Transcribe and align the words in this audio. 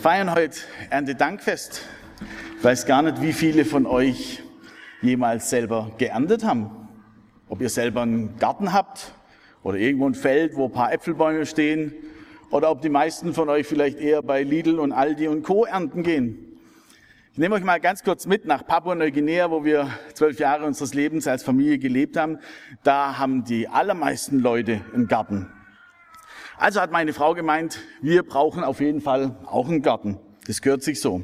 Feiern 0.00 0.34
heute 0.34 0.56
Erntedankfest. 0.88 1.82
Ich 2.56 2.64
weiß 2.64 2.86
gar 2.86 3.02
nicht, 3.02 3.20
wie 3.20 3.34
viele 3.34 3.66
von 3.66 3.84
euch 3.84 4.42
jemals 5.02 5.50
selber 5.50 5.90
geerntet 5.98 6.42
haben. 6.42 6.88
Ob 7.50 7.60
ihr 7.60 7.68
selber 7.68 8.00
einen 8.00 8.38
Garten 8.38 8.72
habt 8.72 9.12
oder 9.62 9.76
irgendwo 9.76 10.06
ein 10.06 10.14
Feld, 10.14 10.56
wo 10.56 10.66
ein 10.66 10.72
paar 10.72 10.90
Äpfelbäume 10.90 11.44
stehen. 11.44 11.92
Oder 12.50 12.70
ob 12.70 12.80
die 12.80 12.88
meisten 12.88 13.34
von 13.34 13.50
euch 13.50 13.66
vielleicht 13.66 13.98
eher 14.00 14.22
bei 14.22 14.42
Lidl 14.42 14.78
und 14.78 14.92
Aldi 14.92 15.28
und 15.28 15.42
Co. 15.42 15.66
ernten 15.66 16.02
gehen. 16.02 16.56
Ich 17.32 17.38
nehme 17.38 17.54
euch 17.56 17.62
mal 17.62 17.78
ganz 17.78 18.02
kurz 18.02 18.24
mit 18.24 18.46
nach 18.46 18.66
Papua-Neuguinea, 18.66 19.50
wo 19.50 19.66
wir 19.66 19.86
zwölf 20.14 20.38
Jahre 20.38 20.64
unseres 20.64 20.94
Lebens 20.94 21.26
als 21.26 21.42
Familie 21.42 21.78
gelebt 21.78 22.16
haben. 22.16 22.38
Da 22.84 23.18
haben 23.18 23.44
die 23.44 23.68
allermeisten 23.68 24.38
Leute 24.38 24.80
einen 24.94 25.08
Garten. 25.08 25.52
Also 26.60 26.82
hat 26.82 26.92
meine 26.92 27.14
Frau 27.14 27.32
gemeint, 27.32 27.80
wir 28.02 28.22
brauchen 28.22 28.64
auf 28.64 28.80
jeden 28.80 29.00
Fall 29.00 29.34
auch 29.46 29.66
einen 29.66 29.80
Garten. 29.80 30.18
Das 30.46 30.60
gehört 30.60 30.82
sich 30.82 31.00
so. 31.00 31.22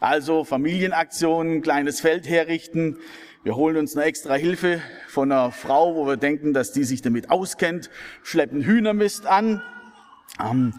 Also 0.00 0.42
Familienaktionen, 0.42 1.62
kleines 1.62 2.00
Feld 2.00 2.28
herrichten. 2.28 2.98
Wir 3.44 3.54
holen 3.54 3.76
uns 3.76 3.96
eine 3.96 4.06
extra 4.06 4.34
Hilfe 4.34 4.82
von 5.06 5.30
einer 5.30 5.52
Frau, 5.52 5.94
wo 5.94 6.08
wir 6.08 6.16
denken, 6.16 6.52
dass 6.52 6.72
die 6.72 6.82
sich 6.82 7.00
damit 7.00 7.30
auskennt, 7.30 7.90
schleppen 8.24 8.60
Hühnermist 8.60 9.24
an 9.24 9.62
ähm, 10.44 10.74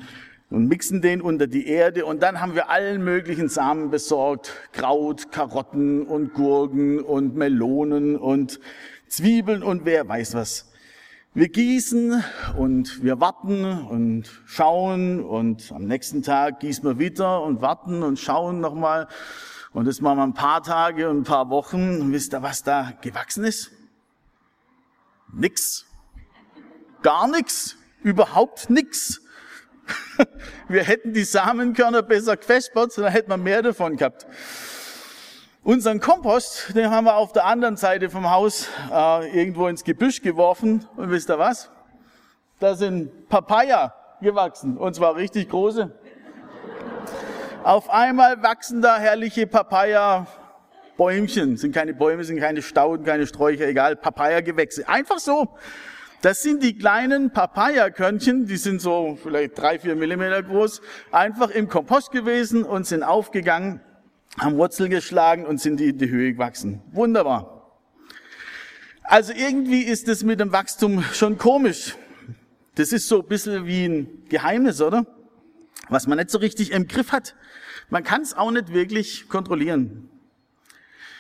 und 0.50 0.68
mixen 0.68 1.02
den 1.02 1.22
unter 1.22 1.48
die 1.48 1.68
Erde. 1.68 2.06
Und 2.06 2.22
dann 2.22 2.42
haben 2.42 2.56
wir 2.56 2.70
allen 2.70 3.02
möglichen 3.06 3.48
Samen 3.48 3.90
besorgt. 3.90 4.52
Kraut, 4.74 5.32
Karotten 5.32 6.06
und 6.06 6.34
Gurken 6.34 7.00
und 7.00 7.38
Melonen 7.38 8.18
und 8.18 8.60
Zwiebeln 9.08 9.64
und 9.64 9.86
wer 9.86 10.06
weiß 10.10 10.34
was. 10.34 10.74
Wir 11.38 11.50
gießen 11.50 12.24
und 12.58 13.04
wir 13.04 13.22
warten 13.22 13.64
und 13.64 14.28
schauen 14.48 15.24
und 15.24 15.72
am 15.72 15.86
nächsten 15.86 16.24
Tag 16.24 16.62
gießen 16.62 16.84
wir 16.84 16.98
wieder 16.98 17.44
und 17.44 17.62
warten 17.62 18.02
und 18.02 18.18
schauen 18.18 18.60
nochmal. 18.60 19.08
Und 19.72 19.86
das 19.86 20.02
machen 20.02 20.18
wir 20.18 20.24
ein 20.24 20.34
paar 20.34 20.64
Tage 20.64 21.08
und 21.08 21.20
ein 21.20 21.24
paar 21.26 21.52
Wochen. 21.52 22.02
Und 22.02 22.12
wisst 22.12 22.34
ihr, 22.34 22.42
was 22.42 22.64
da 22.64 22.92
gewachsen 23.02 23.44
ist? 23.44 23.70
Nix. 25.32 25.86
Gar 27.04 27.28
nichts. 27.28 27.76
Überhaupt 28.02 28.72
nichts. 28.72 29.22
Wir 30.68 30.82
hätten 30.82 31.14
die 31.14 31.24
Samenkörner 31.24 32.02
besser 32.02 32.36
gefespert, 32.36 32.98
dann 32.98 33.12
hätten 33.12 33.30
wir 33.30 33.38
mehr 33.38 33.62
davon 33.62 33.96
gehabt. 33.96 34.26
Unseren 35.68 36.00
Kompost, 36.00 36.74
den 36.76 36.90
haben 36.92 37.04
wir 37.04 37.18
auf 37.18 37.34
der 37.34 37.44
anderen 37.44 37.76
Seite 37.76 38.10
vom 38.10 38.32
Haus 38.32 38.70
äh, 38.90 39.38
irgendwo 39.38 39.68
ins 39.68 39.84
Gebüsch 39.84 40.22
geworfen. 40.22 40.88
Und 40.96 41.12
wisst 41.12 41.30
ihr 41.30 41.38
was? 41.38 41.70
Da 42.62 42.76
sind 42.76 43.28
Papaya 43.28 43.94
gewachsen. 44.22 44.78
Und 44.78 44.96
zwar 44.96 45.18
richtig 45.18 45.50
große. 45.50 45.92
Auf 47.66 47.90
einmal 47.90 48.42
wachsen 48.42 48.82
da 48.82 48.98
herrliche 48.98 49.46
Papaya-Bäumchen. 49.46 51.58
Sind 51.58 51.76
keine 51.76 51.94
Bäume, 51.94 52.24
sind 52.24 52.40
keine 52.40 52.62
Stauden, 52.62 53.04
keine 53.04 53.28
Sträucher, 53.28 53.68
egal. 53.68 53.98
Papaya-Gewächse. 53.98 54.88
Einfach 54.88 55.20
so. 55.20 55.50
Das 56.22 56.44
sind 56.44 56.64
die 56.64 56.78
kleinen 56.78 57.32
Papaya-Körnchen, 57.32 58.46
die 58.46 58.56
sind 58.56 58.80
so 58.80 59.18
vielleicht 59.22 59.60
drei, 59.60 59.80
vier 59.80 59.98
Millimeter 59.98 60.44
groß, 60.44 60.80
einfach 61.12 61.50
im 61.50 61.68
Kompost 61.68 62.12
gewesen 62.12 62.64
und 62.64 62.88
sind 62.88 63.04
aufgegangen 63.04 63.82
haben 64.40 64.58
Wurzel 64.58 64.90
geschlagen 64.90 65.46
und 65.46 65.60
sind 65.60 65.82
in 65.82 65.98
die 65.98 66.10
Höhe 66.10 66.34
gewachsen. 66.34 66.82
Wunderbar. 66.92 67.58
Also 69.04 69.34
irgendwie 69.34 69.84
ist 69.84 70.08
es 70.08 70.24
mit 70.24 70.40
dem 70.40 70.52
Wachstum 70.52 71.04
schon 71.14 71.38
komisch. 71.38 71.96
Das 72.76 72.92
ist 72.92 73.08
so 73.08 73.22
ein 73.22 73.28
bisschen 73.28 73.66
wie 73.66 73.86
ein 73.86 74.26
Geheimnis, 74.30 74.82
oder? 74.82 75.06
Was 75.90 76.08
man 76.08 76.18
nicht 76.18 76.30
so 76.30 76.38
richtig 76.38 76.72
im 76.72 76.88
Griff 76.88 77.12
hat. 77.12 77.36
Man 77.90 78.04
kann 78.04 78.22
es 78.22 78.36
auch 78.36 78.52
nicht 78.52 78.74
wirklich 78.74 79.30
kontrollieren. 79.30 80.10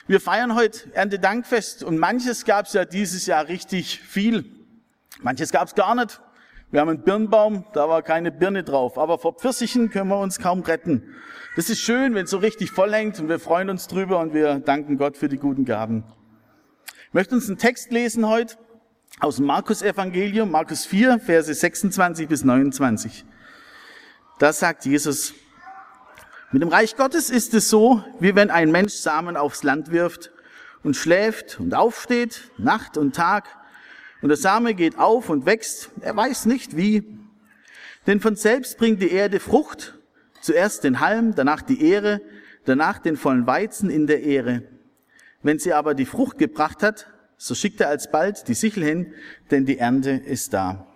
Wir 0.05 0.22
feiern 0.22 0.55
heute 0.55 0.94
Erntedankfest 0.94 1.84
und 1.84 1.97
manches 1.97 2.45
gab 2.45 2.66
es 2.66 2.73
ja 2.73 2.85
dieses 2.85 3.25
Jahr 3.25 3.47
richtig 3.47 3.99
viel. 3.99 4.45
Manches 5.22 5.51
gab 5.51 5.67
es 5.67 5.75
gar 5.75 5.95
nicht. 5.95 6.22
Wir 6.69 6.81
haben 6.81 6.89
einen 6.89 7.03
Birnbaum, 7.03 7.66
da 7.73 7.88
war 7.88 8.01
keine 8.01 8.29
Birne 8.31 8.63
drauf. 8.63 8.97
Aber 8.97 9.17
vor 9.17 9.33
Pfirsichen 9.33 9.89
können 9.89 10.09
wir 10.09 10.19
uns 10.19 10.39
kaum 10.39 10.61
retten. 10.61 11.16
Das 11.55 11.69
ist 11.69 11.79
schön, 11.79 12.13
wenn 12.13 12.25
es 12.25 12.31
so 12.31 12.38
richtig 12.38 12.72
voll 12.72 12.94
hängt 12.94 13.19
und 13.19 13.29
wir 13.29 13.39
freuen 13.39 13.69
uns 13.69 13.88
drüber 13.88 14.19
und 14.19 14.33
wir 14.33 14.59
danken 14.59 14.97
Gott 14.97 15.17
für 15.17 15.29
die 15.29 15.38
guten 15.38 15.63
Gaben. 15.63 16.03
Ich 17.07 17.13
möchte 17.13 17.35
uns 17.35 17.47
einen 17.47 17.57
Text 17.57 17.91
lesen 17.91 18.28
heute 18.28 18.57
aus 19.22 19.38
dem 19.38 19.45
Markus 19.45 19.81
Evangelium, 19.81 20.51
Markus 20.51 20.85
4, 20.85 21.19
Verse 21.19 21.51
26 21.51 22.28
bis 22.28 22.44
29. 22.44 23.25
Da 24.38 24.51
sagt 24.51 24.85
Jesus, 24.85 25.34
mit 26.51 26.61
dem 26.61 26.69
Reich 26.69 26.95
Gottes 26.95 27.29
ist 27.29 27.53
es 27.53 27.69
so, 27.69 28.03
wie 28.19 28.35
wenn 28.35 28.51
ein 28.51 28.72
Mensch 28.72 28.94
Samen 28.94 29.38
aufs 29.38 29.63
Land 29.63 29.91
wirft 29.91 30.31
und 30.84 30.95
schläft 30.95 31.59
und 31.59 31.73
aufsteht, 31.73 32.51
Nacht 32.57 32.97
und 32.97 33.16
Tag, 33.16 33.45
und 34.22 34.29
der 34.29 34.38
Same 34.38 34.73
geht 34.73 34.97
auf 34.97 35.29
und 35.29 35.45
wächst, 35.45 35.91
er 36.01 36.16
weiß 36.16 36.45
nicht 36.45 36.75
wie. 36.75 37.03
Denn 38.07 38.19
von 38.19 38.35
selbst 38.35 38.78
bringt 38.78 39.01
die 39.01 39.11
Erde 39.11 39.39
Frucht, 39.39 39.97
zuerst 40.41 40.83
den 40.83 41.00
Halm, 41.00 41.35
danach 41.35 41.61
die 41.61 41.83
Ehre, 41.83 42.22
danach 42.66 43.00
den 43.00 43.17
vollen 43.17 43.45
Weizen 43.47 43.89
in 43.89 44.07
der 44.07 44.23
Ehre. 44.23 44.63
Wenn 45.44 45.59
sie 45.59 45.73
aber 45.73 45.94
die 45.94 46.05
Frucht 46.05 46.38
gebracht 46.38 46.83
hat, 46.83 47.07
so 47.38 47.53
schickt 47.53 47.79
er 47.81 47.89
alsbald 47.89 48.47
die 48.47 48.55
Sichel 48.55 48.83
hin, 48.83 49.13
denn 49.51 49.66
die 49.66 49.78
Ernte 49.78 50.11
ist 50.11 50.53
da. 50.53 50.88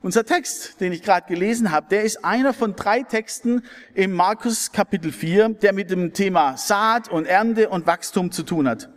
Unser 0.00 0.24
Text, 0.24 0.80
den 0.80 0.92
ich 0.92 1.02
gerade 1.02 1.26
gelesen 1.26 1.72
habe, 1.72 1.88
der 1.90 2.04
ist 2.04 2.24
einer 2.24 2.54
von 2.54 2.76
drei 2.76 3.02
Texten 3.02 3.62
im 3.94 4.12
Markus 4.12 4.70
Kapitel 4.70 5.10
4, 5.10 5.50
der 5.50 5.72
mit 5.72 5.90
dem 5.90 6.12
Thema 6.12 6.56
Saat 6.56 7.08
und 7.08 7.26
Ernte 7.26 7.68
und 7.68 7.86
Wachstum 7.86 8.30
zu 8.30 8.44
tun 8.44 8.68
hat. 8.68 8.88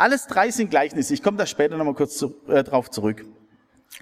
Alles 0.00 0.26
drei 0.26 0.50
sind 0.50 0.70
Gleichnisse. 0.70 1.12
Ich 1.12 1.22
komme 1.22 1.36
da 1.36 1.44
später 1.44 1.76
nochmal 1.76 1.92
kurz 1.92 2.16
zu, 2.16 2.34
äh, 2.48 2.64
drauf 2.64 2.90
zurück. 2.90 3.22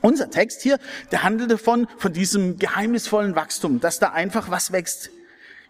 Unser 0.00 0.30
Text 0.30 0.62
hier, 0.62 0.78
der 1.10 1.24
handelt 1.24 1.50
davon, 1.50 1.88
von 1.96 2.12
diesem 2.12 2.56
geheimnisvollen 2.56 3.34
Wachstum, 3.34 3.80
dass 3.80 3.98
da 3.98 4.12
einfach 4.12 4.48
was 4.48 4.70
wächst. 4.70 5.10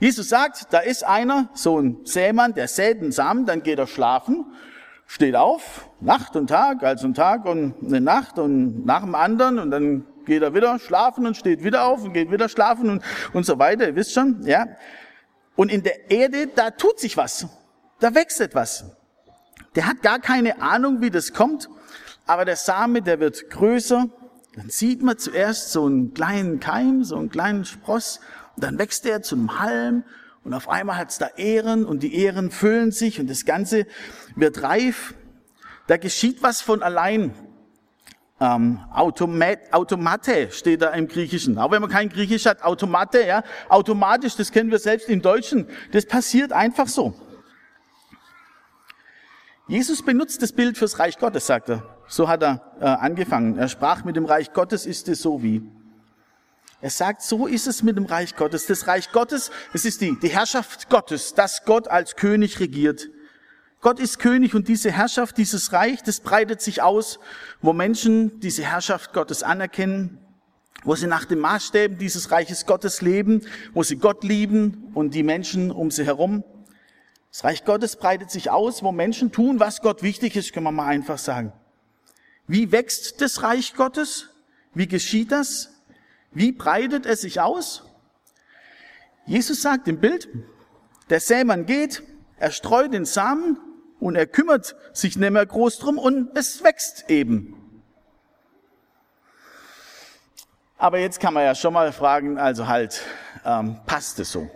Jesus 0.01 0.29
sagt, 0.29 0.67
da 0.71 0.81
ist 0.81 1.03
einer, 1.03 1.49
so 1.55 1.81
ein 1.81 2.01
Sämann, 2.05 2.53
der 2.53 2.69
sät 2.69 3.01
einen 3.01 3.11
Samen, 3.11 3.47
dann 3.47 3.63
geht 3.63 3.79
er 3.79 3.87
schlafen, 3.87 4.45
steht 5.07 5.35
auf, 5.35 5.89
Nacht 6.01 6.37
und 6.37 6.49
Tag, 6.49 6.83
also 6.83 7.07
ein 7.07 7.15
Tag 7.15 7.47
und 7.47 7.77
eine 7.83 8.03
Nacht 8.03 8.39
und 8.39 8.85
nach 8.85 9.01
dem 9.01 9.15
anderen 9.15 9.59
und 9.59 9.71
dann 9.71 10.05
geht 10.27 10.43
er 10.43 10.53
wieder 10.53 10.79
schlafen 10.79 11.27
und 11.27 11.39
steht 11.39 11.65
wieder 11.65 11.85
auf 11.85 12.05
und 12.05 12.13
geht 12.13 12.31
wieder 12.31 12.51
schlafen 12.51 12.91
und, 12.91 13.03
und 13.33 13.47
so 13.47 13.59
weiter, 13.59 13.89
ihr 13.89 13.97
wisst 13.97 14.13
schon, 14.13 14.43
ja. 14.47 14.67
Und 15.57 15.73
in 15.73 15.83
der 15.83 16.11
Erde, 16.11 16.49
da 16.49 16.71
tut 16.71 17.01
sich 17.01 17.17
was, 17.17 17.47
da 17.99 18.15
wächst 18.15 18.43
etwas. 18.43 18.98
Der 19.79 19.87
hat 19.87 20.03
gar 20.03 20.19
keine 20.19 20.61
Ahnung, 20.61 21.03
wie 21.03 21.11
das 21.11 21.33
kommt, 21.33 21.69
aber 22.27 22.45
der 22.45 22.57
Same, 22.57 23.01
der 23.01 23.21
wird 23.21 23.49
größer. 23.49 24.09
Dann 24.57 24.71
sieht 24.71 25.05
man 25.05 25.19
zuerst 25.19 25.71
so 25.71 25.87
einen 25.87 26.15
kleinen 26.15 26.59
Keim, 26.59 27.05
so 27.05 27.15
einen 27.15 27.31
kleinen 27.31 27.65
Spross, 27.65 28.19
und 28.57 28.65
dann 28.65 28.77
wächst 28.81 29.07
er 29.07 29.23
zu 29.23 29.37
einem 29.37 29.61
Halm, 29.61 30.03
und 30.43 30.53
auf 30.53 30.69
einmal 30.69 30.97
hat 30.97 31.11
es 31.11 31.19
da 31.19 31.29
Ähren, 31.37 31.85
und 31.85 32.03
die 32.03 32.13
Ähren 32.17 32.51
füllen 32.51 32.91
sich, 32.91 33.21
und 33.21 33.31
das 33.31 33.45
Ganze 33.45 33.87
wird 34.35 34.65
reif. 34.65 35.15
Da 35.87 35.97
geschieht 35.97 36.43
was 36.43 36.61
von 36.61 36.83
allein. 36.83 37.33
Ähm, 38.41 38.81
Automat, 38.93 39.73
Automate 39.73 40.51
steht 40.51 40.83
da 40.83 40.91
im 40.91 41.07
Griechischen. 41.07 41.57
Auch 41.57 41.71
wenn 41.71 41.83
man 41.83 41.91
kein 41.91 42.09
Griechisch 42.09 42.47
hat, 42.47 42.65
Automate, 42.65 43.25
ja, 43.25 43.45
automatisch, 43.69 44.35
das 44.35 44.51
kennen 44.51 44.73
wir 44.73 44.81
selbst 44.81 45.09
im 45.09 45.23
Deutschen. 45.23 45.69
Das 45.93 46.05
passiert 46.05 46.51
einfach 46.53 46.89
so. 46.89 47.15
Jesus 49.69 50.03
benutzt 50.03 50.41
das 50.41 50.53
Bild 50.53 50.79
fürs 50.79 50.99
Reich 50.99 51.19
Gottes, 51.19 51.47
sagt 51.47 51.69
er. 51.69 51.83
So 52.09 52.27
hat 52.27 52.43
er 52.43 52.73
äh, 52.81 52.85
angefangen. 52.87 53.59
Er 53.59 53.69
sprach, 53.69 54.03
mit 54.03 54.17
dem 54.17 54.25
Reich 54.25 54.55
Gottes 54.55 54.87
ist 54.87 55.09
es 55.09 55.21
so 55.21 55.43
wie. 55.43 55.63
Er 56.81 56.89
sagt, 56.89 57.21
so 57.21 57.47
ist 57.47 57.67
es 57.67 57.83
mit 57.83 57.99
dem 57.99 58.07
Reich 58.07 58.35
Gottes. 58.35 58.65
Das 58.65 58.87
Reich 58.87 59.13
Gottes, 59.13 59.51
es 59.75 59.85
ist 59.85 60.01
die, 60.01 60.19
die 60.19 60.29
Herrschaft 60.29 60.89
Gottes, 60.89 61.35
dass 61.35 61.65
Gott 61.67 61.87
als 61.87 62.17
König 62.17 62.61
regiert. 62.61 63.11
Gott 63.83 64.01
ist 64.01 64.19
König 64.19 64.55
und 64.55 64.69
diese 64.69 64.91
Herrschaft, 64.91 65.37
dieses 65.37 65.73
Reich, 65.73 66.03
das 66.03 66.21
breitet 66.21 66.63
sich 66.63 66.81
aus, 66.81 67.19
wo 67.61 67.75
Menschen 67.75 68.41
diese 68.41 68.65
Herrschaft 68.65 69.13
Gottes 69.13 69.43
anerkennen, 69.43 70.19
wo 70.83 70.95
sie 70.95 71.07
nach 71.07 71.27
den 71.27 71.41
Maßstäben 71.41 71.99
dieses 71.99 72.31
Reiches 72.31 72.65
Gottes 72.65 73.03
leben, 73.03 73.43
wo 73.75 73.83
sie 73.83 73.97
Gott 73.97 74.25
lieben 74.25 74.91
und 74.95 75.15
die 75.15 75.23
Menschen 75.23 75.71
um 75.71 75.91
sie 75.91 76.07
herum. 76.07 76.43
Das 77.39 77.45
Reich 77.45 77.65
Gottes 77.65 77.95
breitet 77.95 78.33
sich 78.33 78.51
aus, 78.51 78.83
wo 78.83 78.91
Menschen 78.91 79.31
tun, 79.31 79.61
was 79.61 79.81
Gott 79.81 80.03
wichtig 80.03 80.35
ist, 80.35 80.53
können 80.53 80.65
wir 80.65 80.73
mal 80.73 80.89
einfach 80.89 81.19
sagen. 81.19 81.53
Wie 82.49 82.73
wächst 82.73 83.21
das 83.21 83.45
Reich 83.45 83.75
Gottes? 83.75 84.29
Wie 84.75 84.89
geschieht 84.89 85.31
das? 85.31 85.71
Wie 86.33 86.51
breitet 86.51 87.07
es 87.07 87.21
sich 87.21 87.41
aus? 87.41 87.85
Jesus 89.25 89.63
sagt 89.63 89.87
im 89.87 90.01
Bild, 90.01 90.29
der 91.11 91.21
Sämann 91.21 91.65
geht, 91.65 92.03
er 92.39 92.51
streut 92.51 92.93
den 92.93 93.05
Samen 93.05 93.57
und 94.01 94.17
er 94.17 94.27
kümmert 94.27 94.75
sich 94.93 95.17
nicht 95.17 95.31
mehr 95.31 95.47
groß 95.47 95.79
drum 95.79 95.97
und 95.97 96.37
es 96.37 96.65
wächst 96.65 97.09
eben. 97.09 97.55
Aber 100.77 100.99
jetzt 100.99 101.21
kann 101.21 101.35
man 101.35 101.45
ja 101.45 101.55
schon 101.55 101.73
mal 101.73 101.93
fragen, 101.93 102.37
also 102.37 102.67
halt, 102.67 103.01
ähm, 103.45 103.79
passt 103.87 104.19
es 104.19 104.33
so? 104.33 104.51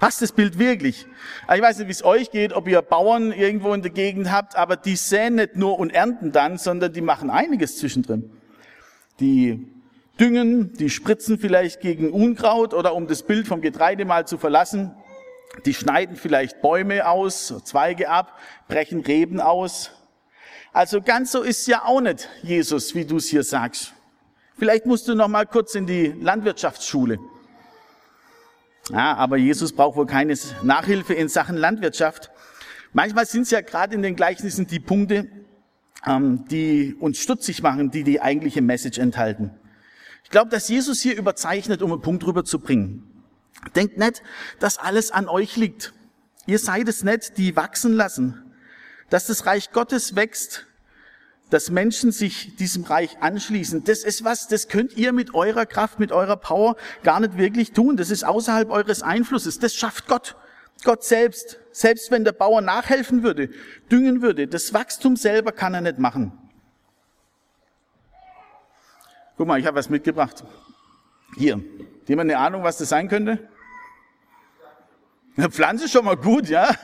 Passt 0.00 0.22
das 0.22 0.32
Bild 0.32 0.58
wirklich? 0.58 1.06
Also 1.46 1.62
ich 1.62 1.68
weiß 1.68 1.78
nicht, 1.78 1.88
wie 1.88 1.92
es 1.92 2.04
euch 2.04 2.30
geht, 2.30 2.54
ob 2.54 2.66
ihr 2.66 2.80
Bauern 2.80 3.32
irgendwo 3.32 3.74
in 3.74 3.82
der 3.82 3.90
Gegend 3.90 4.32
habt, 4.32 4.56
aber 4.56 4.76
die 4.76 4.96
säen 4.96 5.34
nicht 5.34 5.56
nur 5.56 5.78
und 5.78 5.90
ernten 5.90 6.32
dann, 6.32 6.56
sondern 6.56 6.94
die 6.94 7.02
machen 7.02 7.28
einiges 7.28 7.76
zwischendrin. 7.76 8.32
Die 9.20 9.68
düngen, 10.18 10.72
die 10.72 10.88
spritzen 10.88 11.38
vielleicht 11.38 11.82
gegen 11.82 12.12
Unkraut 12.12 12.72
oder 12.72 12.94
um 12.94 13.08
das 13.08 13.22
Bild 13.22 13.46
vom 13.46 13.60
Getreide 13.60 14.06
mal 14.06 14.26
zu 14.26 14.38
verlassen, 14.38 14.94
die 15.66 15.74
schneiden 15.74 16.16
vielleicht 16.16 16.62
Bäume 16.62 17.06
aus, 17.06 17.54
Zweige 17.64 18.08
ab, 18.08 18.38
brechen 18.68 19.00
Reben 19.00 19.38
aus. 19.38 19.90
Also 20.72 21.02
ganz 21.02 21.32
so 21.32 21.42
ist 21.42 21.66
ja 21.66 21.84
auch 21.84 22.00
nicht 22.00 22.26
Jesus, 22.42 22.94
wie 22.94 23.04
du 23.04 23.18
es 23.18 23.28
hier 23.28 23.42
sagst. 23.42 23.92
Vielleicht 24.56 24.86
musst 24.86 25.08
du 25.08 25.14
noch 25.14 25.28
mal 25.28 25.44
kurz 25.44 25.74
in 25.74 25.86
die 25.86 26.06
Landwirtschaftsschule. 26.06 27.18
Ja, 28.92 29.14
aber 29.14 29.36
Jesus 29.36 29.72
braucht 29.72 29.96
wohl 29.96 30.06
keine 30.06 30.34
Nachhilfe 30.62 31.14
in 31.14 31.28
Sachen 31.28 31.56
Landwirtschaft. 31.56 32.30
Manchmal 32.92 33.26
sind 33.26 33.42
es 33.42 33.50
ja 33.50 33.60
gerade 33.60 33.94
in 33.94 34.02
den 34.02 34.16
Gleichnissen 34.16 34.66
die 34.66 34.80
Punkte, 34.80 35.28
ähm, 36.06 36.44
die 36.50 36.96
uns 36.98 37.18
stutzig 37.18 37.62
machen, 37.62 37.90
die 37.90 38.02
die 38.02 38.20
eigentliche 38.20 38.62
Message 38.62 38.98
enthalten. 38.98 39.50
Ich 40.24 40.30
glaube, 40.30 40.50
dass 40.50 40.68
Jesus 40.68 41.00
hier 41.00 41.16
überzeichnet, 41.16 41.82
um 41.82 41.92
einen 41.92 42.02
Punkt 42.02 42.26
rüberzubringen. 42.26 43.04
Denkt 43.74 43.98
nicht, 43.98 44.22
dass 44.58 44.78
alles 44.78 45.10
an 45.10 45.28
euch 45.28 45.56
liegt. 45.56 45.92
Ihr 46.46 46.58
seid 46.58 46.88
es 46.88 47.04
nicht, 47.04 47.38
die 47.38 47.54
wachsen 47.56 47.92
lassen. 47.92 48.42
Dass 49.08 49.26
das 49.26 49.46
Reich 49.46 49.72
Gottes 49.72 50.16
wächst, 50.16 50.66
dass 51.50 51.70
Menschen 51.70 52.12
sich 52.12 52.56
diesem 52.56 52.84
Reich 52.84 53.18
anschließen. 53.20 53.84
Das 53.84 54.04
ist 54.04 54.24
was, 54.24 54.48
das 54.48 54.68
könnt 54.68 54.96
ihr 54.96 55.12
mit 55.12 55.34
eurer 55.34 55.66
Kraft, 55.66 55.98
mit 55.98 56.12
eurer 56.12 56.36
Power 56.36 56.76
gar 57.02 57.20
nicht 57.20 57.36
wirklich 57.36 57.72
tun. 57.72 57.96
Das 57.96 58.10
ist 58.10 58.24
außerhalb 58.24 58.70
eures 58.70 59.02
Einflusses. 59.02 59.58
Das 59.58 59.74
schafft 59.74 60.06
Gott. 60.06 60.36
Gott 60.84 61.04
selbst. 61.04 61.58
Selbst 61.72 62.10
wenn 62.10 62.24
der 62.24 62.32
Bauer 62.32 62.62
nachhelfen 62.62 63.22
würde, 63.22 63.50
düngen 63.90 64.22
würde, 64.22 64.48
das 64.48 64.72
Wachstum 64.72 65.16
selber 65.16 65.52
kann 65.52 65.74
er 65.74 65.82
nicht 65.82 65.98
machen. 65.98 66.32
Guck 69.36 69.46
mal, 69.46 69.58
ich 69.58 69.66
habe 69.66 69.76
was 69.76 69.88
mitgebracht. 69.88 70.44
Hier. 71.36 71.62
Jemand 72.06 72.30
eine 72.30 72.40
Ahnung, 72.40 72.62
was 72.62 72.78
das 72.78 72.88
sein 72.88 73.08
könnte? 73.08 73.48
Eine 75.36 75.50
Pflanze 75.50 75.84
ist 75.84 75.92
schon 75.92 76.04
mal 76.04 76.16
gut, 76.16 76.48
ja? 76.48 76.74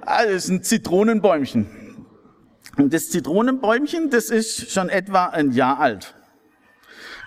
Ah, 0.00 0.24
das 0.24 0.44
ist 0.44 0.48
ein 0.48 0.62
Zitronenbäumchen. 0.62 1.81
Und 2.76 2.94
das 2.94 3.10
Zitronenbäumchen, 3.10 4.10
das 4.10 4.30
ist 4.30 4.70
schon 4.70 4.88
etwa 4.88 5.26
ein 5.26 5.52
Jahr 5.52 5.78
alt. 5.78 6.14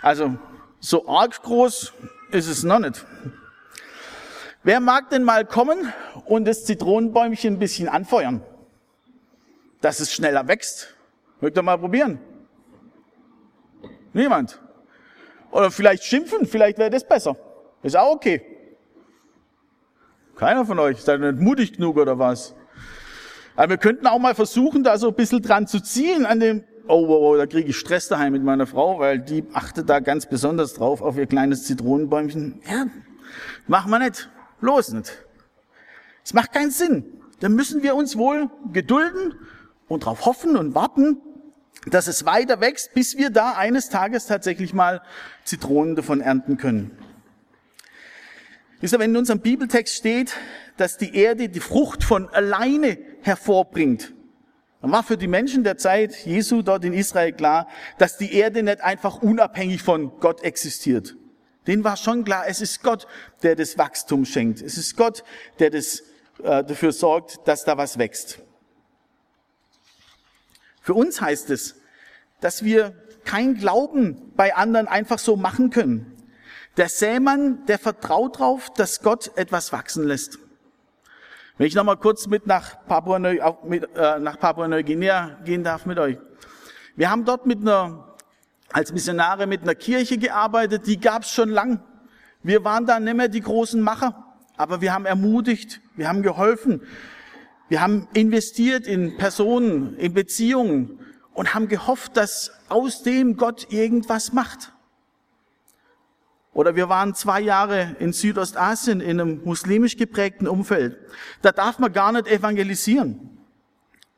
Also 0.02 0.38
so 0.80 1.08
arg 1.08 1.42
groß 1.44 1.94
ist 2.32 2.48
es 2.48 2.64
noch 2.64 2.80
nicht. 2.80 3.06
Wer 4.64 4.80
mag 4.80 5.10
denn 5.10 5.24
mal 5.24 5.46
kommen 5.46 5.94
und 6.26 6.46
das 6.46 6.66
Zitronenbäumchen 6.66 7.56
ein 7.56 7.60
bisschen 7.60 7.88
anfeuern? 7.88 8.42
Dass 9.82 10.00
es 10.00 10.12
schneller 10.12 10.48
wächst. 10.48 10.96
Mögt 11.42 11.58
ihr 11.58 11.62
mal 11.62 11.78
probieren? 11.78 12.20
Niemand. 14.14 14.60
Oder 15.52 15.70
vielleicht 15.70 16.04
schimpfen, 16.04 16.48
vielleicht 16.48 16.80
wäre 16.80 16.90
das 16.90 17.08
besser. 17.08 17.36
Ist 17.84 17.96
auch 17.96 18.16
okay. 18.16 18.42
Keiner 20.36 20.66
von 20.66 20.80
euch. 20.80 21.02
Seid 21.02 21.22
ihr 21.22 21.32
nicht 21.32 21.42
mutig 21.42 21.74
genug 21.74 21.98
oder 21.98 22.18
was? 22.18 22.56
Aber 23.56 23.70
wir 23.70 23.78
könnten 23.78 24.08
auch 24.08 24.20
mal 24.20 24.36
versuchen, 24.36 24.84
da 24.84 24.98
so 24.98 25.10
ein 25.10 25.16
bisschen 25.16 25.42
dran 25.42 25.68
zu 25.68 25.80
ziehen 25.80 26.26
an 26.26 26.40
dem, 26.40 26.64
oh, 26.88 27.06
oh, 27.08 27.32
oh 27.32 27.38
da 27.38 27.46
kriege 27.46 27.70
ich 27.70 27.78
Stress 27.78 28.08
daheim 28.08 28.34
mit 28.34 28.44
meiner 28.44 28.68
Frau, 28.68 29.00
weil 29.00 29.20
die 29.20 29.44
achtet 29.54 29.90
da 29.90 30.00
ganz 30.00 30.26
besonders 30.26 30.74
drauf 30.74 31.02
auf 31.02 31.18
ihr 31.18 31.26
kleines 31.26 31.64
Zitronenbäumchen. 31.64 32.62
Ja, 32.70 32.88
machen 33.68 33.92
wir 33.92 34.00
nicht. 34.00 34.30
Los 34.62 34.92
nicht. 34.92 35.12
Es 36.24 36.34
macht 36.34 36.54
keinen 36.54 36.72
Sinn. 36.72 37.06
Da 37.40 37.50
müssen 37.50 37.84
wir 37.84 37.96
uns 37.96 38.18
wohl 38.18 38.50
gedulden 38.74 39.36
und 39.88 40.04
darauf 40.04 40.26
hoffen 40.26 40.58
und 40.58 40.74
warten, 40.74 41.22
dass 41.86 42.08
es 42.08 42.26
weiter 42.26 42.62
wächst, 42.62 42.94
bis 42.94 43.18
wir 43.18 43.30
da 43.30 43.52
eines 43.52 43.90
Tages 43.90 44.26
tatsächlich 44.26 44.74
mal 44.74 45.02
Zitronen 45.44 45.96
davon 45.96 46.22
ernten 46.22 46.58
können. 46.58 46.98
Ihr, 48.82 48.92
wenn 48.92 49.12
in 49.12 49.18
unserem 49.18 49.40
Bibeltext 49.40 49.96
steht, 49.96 50.36
dass 50.78 50.98
die 50.98 51.16
Erde 51.16 51.50
die 51.50 51.60
Frucht 51.60 52.04
von 52.04 52.30
alleine 52.30 52.98
hervorbringt, 53.22 54.14
dann 54.82 54.92
war 54.92 55.04
für 55.04 55.18
die 55.18 55.28
Menschen 55.28 55.64
der 55.64 55.78
Zeit 55.78 56.26
Jesu 56.26 56.62
dort 56.62 56.86
in 56.86 56.94
Israel 56.94 57.32
klar, 57.32 57.68
dass 57.98 58.18
die 58.18 58.34
Erde 58.34 58.62
nicht 58.62 58.82
einfach 58.82 59.22
unabhängig 59.22 59.82
von 59.82 60.20
Gott 60.20 60.44
existiert. 60.44 61.16
Denen 61.66 61.84
war 61.84 61.98
schon 61.98 62.24
klar, 62.24 62.46
es 62.48 62.62
ist 62.62 62.84
Gott, 62.84 63.08
der 63.42 63.56
das 63.56 63.78
Wachstum 63.78 64.26
schenkt. 64.26 64.62
Es 64.62 64.78
ist 64.78 64.96
Gott, 64.96 65.24
der 65.58 65.72
das, 65.72 66.02
äh, 66.44 66.64
dafür 66.64 66.92
sorgt, 66.92 67.48
dass 67.48 67.64
da 67.64 67.78
was 67.78 67.98
wächst. 67.98 68.40
Für 70.82 70.94
uns 70.94 71.20
heißt 71.20 71.50
es, 71.50 71.78
dass 72.42 72.64
wir 72.64 72.94
kein 73.24 73.56
Glauben 73.56 74.34
bei 74.36 74.56
anderen 74.56 74.88
einfach 74.88 75.18
so 75.18 75.36
machen 75.36 75.72
können. 75.72 76.15
Der 76.78 76.90
Sämann, 76.90 77.66
der 77.68 77.80
vertraut 77.80 78.36
darauf, 78.36 78.70
dass 78.74 79.02
Gott 79.02 79.32
etwas 79.38 79.72
wachsen 79.72 80.06
lässt. 80.06 80.40
Wenn 81.58 81.68
ich 81.68 81.76
nochmal 81.76 81.96
kurz 81.96 82.28
mit 82.28 82.48
nach 82.48 82.86
Papua, 82.86 83.18
Neu, 83.18 83.40
mit, 83.64 83.84
äh, 83.96 84.20
Papua 84.20 84.68
Neuguinea 84.68 85.38
gehen 85.46 85.64
darf 85.64 85.86
mit 85.86 85.98
euch. 85.98 86.18
Wir 86.98 87.10
haben 87.10 87.24
dort 87.24 87.46
mit 87.46 87.62
einer, 87.62 88.16
als 88.74 88.92
Missionare 88.92 89.48
mit 89.48 89.62
einer 89.62 89.76
Kirche 89.76 90.18
gearbeitet, 90.18 90.86
die 90.86 91.00
gab 91.00 91.24
es 91.24 91.32
schon 91.32 91.50
lang. 91.50 91.82
Wir 92.44 92.66
waren 92.66 92.86
da 92.86 93.00
nicht 93.00 93.16
mehr 93.16 93.30
die 93.30 93.42
großen 93.42 93.80
Macher, 93.80 94.36
aber 94.58 94.82
wir 94.82 94.94
haben 94.94 95.06
ermutigt, 95.06 95.80
wir 95.96 96.10
haben 96.10 96.24
geholfen, 96.24 96.82
wir 97.70 97.82
haben 97.82 98.10
investiert 98.14 98.86
in 98.86 99.16
Personen, 99.18 99.96
in 99.96 100.14
Beziehungen 100.14 101.00
und 101.34 101.54
haben 101.54 101.70
gehofft, 101.70 102.18
dass 102.18 102.52
aus 102.68 103.02
dem 103.02 103.38
Gott 103.38 103.72
irgendwas 103.72 104.34
macht. 104.34 104.74
Oder 106.56 106.78
wir 106.78 106.88
waren 106.88 107.14
zwei 107.14 107.42
Jahre 107.42 107.98
in 108.00 108.14
Südostasien 108.14 109.02
in 109.02 109.20
einem 109.20 109.42
muslimisch 109.44 109.98
geprägten 109.98 110.48
Umfeld. 110.48 110.98
Da 111.42 111.52
darf 111.52 111.80
man 111.80 111.92
gar 111.92 112.14
nicht 112.14 112.28
evangelisieren. 112.28 113.30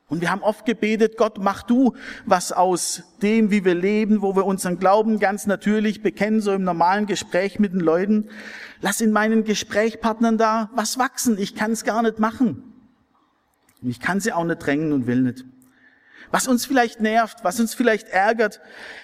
Und 0.06 0.20
wir 0.20 0.30
haben 0.30 0.44
oft 0.44 0.64
gebetet, 0.64 1.16
Gott, 1.16 1.38
mach 1.38 1.64
du 1.64 1.94
was 2.26 2.52
aus 2.52 3.02
dem, 3.22 3.50
wie 3.50 3.64
wir 3.64 3.74
leben, 3.74 4.22
wo 4.22 4.36
wir 4.36 4.46
unseren 4.46 4.78
Glauben 4.78 5.18
ganz 5.18 5.48
natürlich 5.48 6.00
bekennen, 6.00 6.40
so 6.40 6.52
im 6.52 6.62
normalen 6.62 7.06
Gespräch 7.06 7.58
mit 7.58 7.72
den 7.72 7.80
Leuten. 7.80 8.30
Lass 8.80 9.00
in 9.00 9.10
meinen 9.10 9.42
Gesprächspartnern 9.42 10.38
da 10.38 10.70
was 10.76 10.96
wachsen. 10.96 11.38
Ich 11.38 11.56
kann 11.56 11.72
es 11.72 11.82
gar 11.82 12.02
nicht 12.02 12.20
machen. 12.20 12.72
Und 13.82 13.90
ich 13.90 13.98
kann 13.98 14.20
sie 14.20 14.32
auch 14.32 14.44
nicht 14.44 14.64
drängen 14.64 14.92
und 14.92 15.08
will 15.08 15.22
nicht. 15.22 15.44
Was 16.30 16.46
uns 16.46 16.66
vielleicht 16.66 17.00
nervt, 17.00 17.38
was 17.42 17.58
uns 17.58 17.74
vielleicht 17.74 18.06
ärgert, 18.06 18.60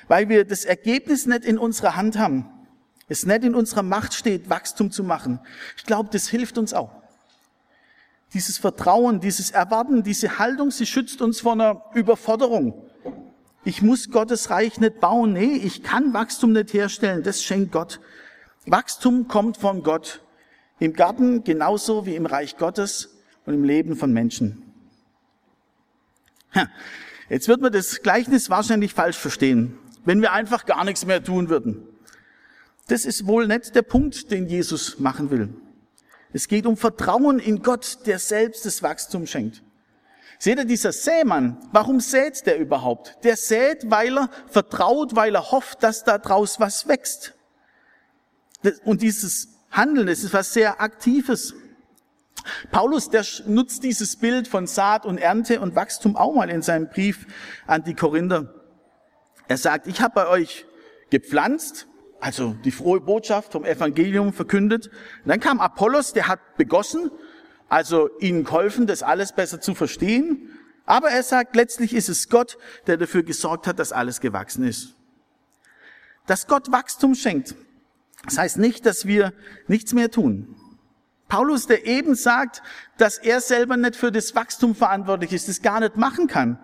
weil 0.07 0.29
wir 0.29 0.45
das 0.45 0.65
Ergebnis 0.65 1.27
nicht 1.27 1.45
in 1.45 1.59
unserer 1.59 1.97
Hand 1.97 2.17
haben. 2.17 2.54
Es 3.09 3.27
nicht 3.27 3.45
in 3.45 3.55
unserer 3.55 3.83
Macht 3.83 4.15
steht, 4.15 4.49
Wachstum 4.49 4.91
zu 4.91 5.05
machen. 5.05 5.41
Ich 5.77 5.85
glaube, 5.85 6.09
das 6.13 6.29
hilft 6.29 6.59
uns 6.59 6.73
auch. 6.73 6.91
Dieses 8.33 8.59
Vertrauen, 8.59 9.21
dieses 9.21 9.51
Erwarten, 9.51 10.03
diese 10.03 10.39
Haltung, 10.39 10.71
sie 10.71 10.87
schützt 10.87 11.23
uns 11.23 11.41
vor 11.41 11.53
einer 11.53 11.85
Überforderung. 11.95 12.75
Ich 13.65 13.81
muss 13.81 14.11
Gottes 14.11 14.51
Reich 14.51 14.81
nicht 14.81 15.01
bauen. 15.01 15.33
Nee, 15.33 15.57
ich 15.57 15.83
kann 15.83 16.13
Wachstum 16.13 16.53
nicht 16.53 16.73
herstellen. 16.73 17.23
Das 17.23 17.43
schenkt 17.43 17.73
Gott. 17.73 18.01
Wachstum 18.67 19.29
kommt 19.29 19.57
von 19.57 19.83
Gott. 19.83 20.23
Im 20.81 20.93
Garten 20.93 21.45
genauso 21.45 22.07
wie 22.07 22.17
im 22.17 22.27
Reich 22.27 22.57
Gottes 22.57 23.17
und 23.47 23.55
im 23.55 23.65
Leben 23.65 23.97
von 23.97 24.13
Menschen. 24.13 24.63
Jetzt 27.29 27.49
wird 27.49 27.61
man 27.61 27.73
das 27.73 28.03
Gleichnis 28.03 28.51
wahrscheinlich 28.51 28.93
falsch 28.93 29.17
verstehen, 29.17 29.79
wenn 30.05 30.21
wir 30.21 30.33
einfach 30.33 30.67
gar 30.67 30.85
nichts 30.85 31.07
mehr 31.07 31.23
tun 31.23 31.49
würden. 31.49 31.87
Das 32.89 33.05
ist 33.05 33.27
wohl 33.27 33.47
nicht 33.47 33.75
der 33.75 33.83
Punkt, 33.83 34.31
den 34.31 34.47
Jesus 34.47 34.99
machen 34.99 35.31
will. 35.31 35.49
Es 36.33 36.49
geht 36.49 36.67
um 36.67 36.77
Vertrauen 36.77 37.39
in 37.39 37.63
Gott, 37.63 37.99
der 38.07 38.19
selbst 38.19 38.67
das 38.67 38.83
Wachstum 38.83 39.27
schenkt. 39.27 39.63
Seht 40.39 40.59
ihr, 40.59 40.65
dieser 40.65 40.93
Sämann, 40.93 41.57
warum 41.73 42.01
sät 42.01 42.45
der 42.45 42.59
überhaupt? 42.59 43.17
Der 43.23 43.37
sät, 43.37 43.91
weil 43.91 44.19
er 44.19 44.31
vertraut, 44.49 45.15
weil 45.15 45.35
er 45.37 45.53
hofft, 45.53 45.83
dass 45.83 46.05
da 46.05 46.19
draus 46.19 46.61
was 46.61 46.89
wächst. 46.89 47.35
Und 48.85 49.03
dieses 49.03 49.49
Handeln, 49.71 50.07
das 50.07 50.25
ist 50.25 50.35
was 50.35 50.53
sehr 50.53 50.81
Aktives. 50.81 51.55
Paulus, 52.71 53.11
der 53.11 53.25
nutzt 53.47 53.85
dieses 53.85 54.17
Bild 54.17 54.49
von 54.49 54.67
Saat 54.67 55.07
und 55.07 55.19
Ernte 55.19 55.61
und 55.61 55.77
Wachstum 55.77 56.17
auch 56.17 56.35
mal 56.35 56.51
in 56.51 56.63
seinem 56.63 56.89
Brief 56.89 57.27
an 57.67 57.85
die 57.85 57.95
Korinther. 57.95 58.53
Er 59.49 59.57
sagt, 59.57 59.87
ich 59.87 60.01
habe 60.01 60.15
bei 60.15 60.29
euch 60.29 60.67
gepflanzt, 61.11 61.87
also 62.25 62.57
die 62.65 62.71
frohe 62.71 63.03
Botschaft 63.03 63.53
vom 63.53 63.67
Evangelium 63.67 64.33
verkündet. 64.33 64.87
Und 64.87 65.29
dann 65.29 65.41
kam 65.41 65.61
Apollos, 65.61 66.15
der 66.15 66.27
hat 66.27 66.57
begossen, 66.57 67.11
also 67.69 68.09
ihnen 68.19 68.45
geholfen, 68.45 68.87
das 68.87 69.03
alles 69.03 69.33
besser 69.35 69.61
zu 69.61 69.75
verstehen. 69.75 70.49
Aber 70.87 71.11
er 71.11 71.23
sagt, 71.23 71.55
letztlich 71.55 71.93
ist 71.93 72.09
es 72.09 72.31
Gott, 72.31 72.57
der 72.87 72.97
dafür 72.97 73.25
gesorgt 73.25 73.67
hat, 73.67 73.79
dass 73.79 73.93
alles 73.93 74.23
gewachsen 74.23 74.65
ist. 74.65 74.95
Dass 76.27 76.47
Gott 76.47 76.73
Wachstum 76.73 77.15
schenkt, 77.15 77.57
das 78.25 78.39
heißt 78.39 78.57
nicht, 78.57 78.87
dass 78.87 79.05
wir 79.05 79.35
nichts 79.69 79.93
mehr 79.93 80.11
tun. 80.11 80.57
Paulus, 81.29 81.67
der 81.67 81.85
eben 81.85 82.15
sagt, 82.15 82.63
dass 82.97 83.19
er 83.19 83.43
selber 83.43 83.77
nicht 83.77 83.97
für 83.97 84.11
das 84.11 84.35
Wachstum 84.35 84.75
verantwortlich 84.75 85.35
ist, 85.35 85.51
das 85.51 85.61
gar 85.61 85.81
nicht 85.81 85.99
machen 85.99 86.27
kann, 86.27 86.59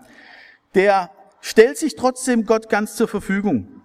der 0.74 1.10
stellt 1.42 1.76
sich 1.76 1.96
trotzdem 1.96 2.46
Gott 2.46 2.70
ganz 2.70 2.96
zur 2.96 3.08
Verfügung. 3.08 3.79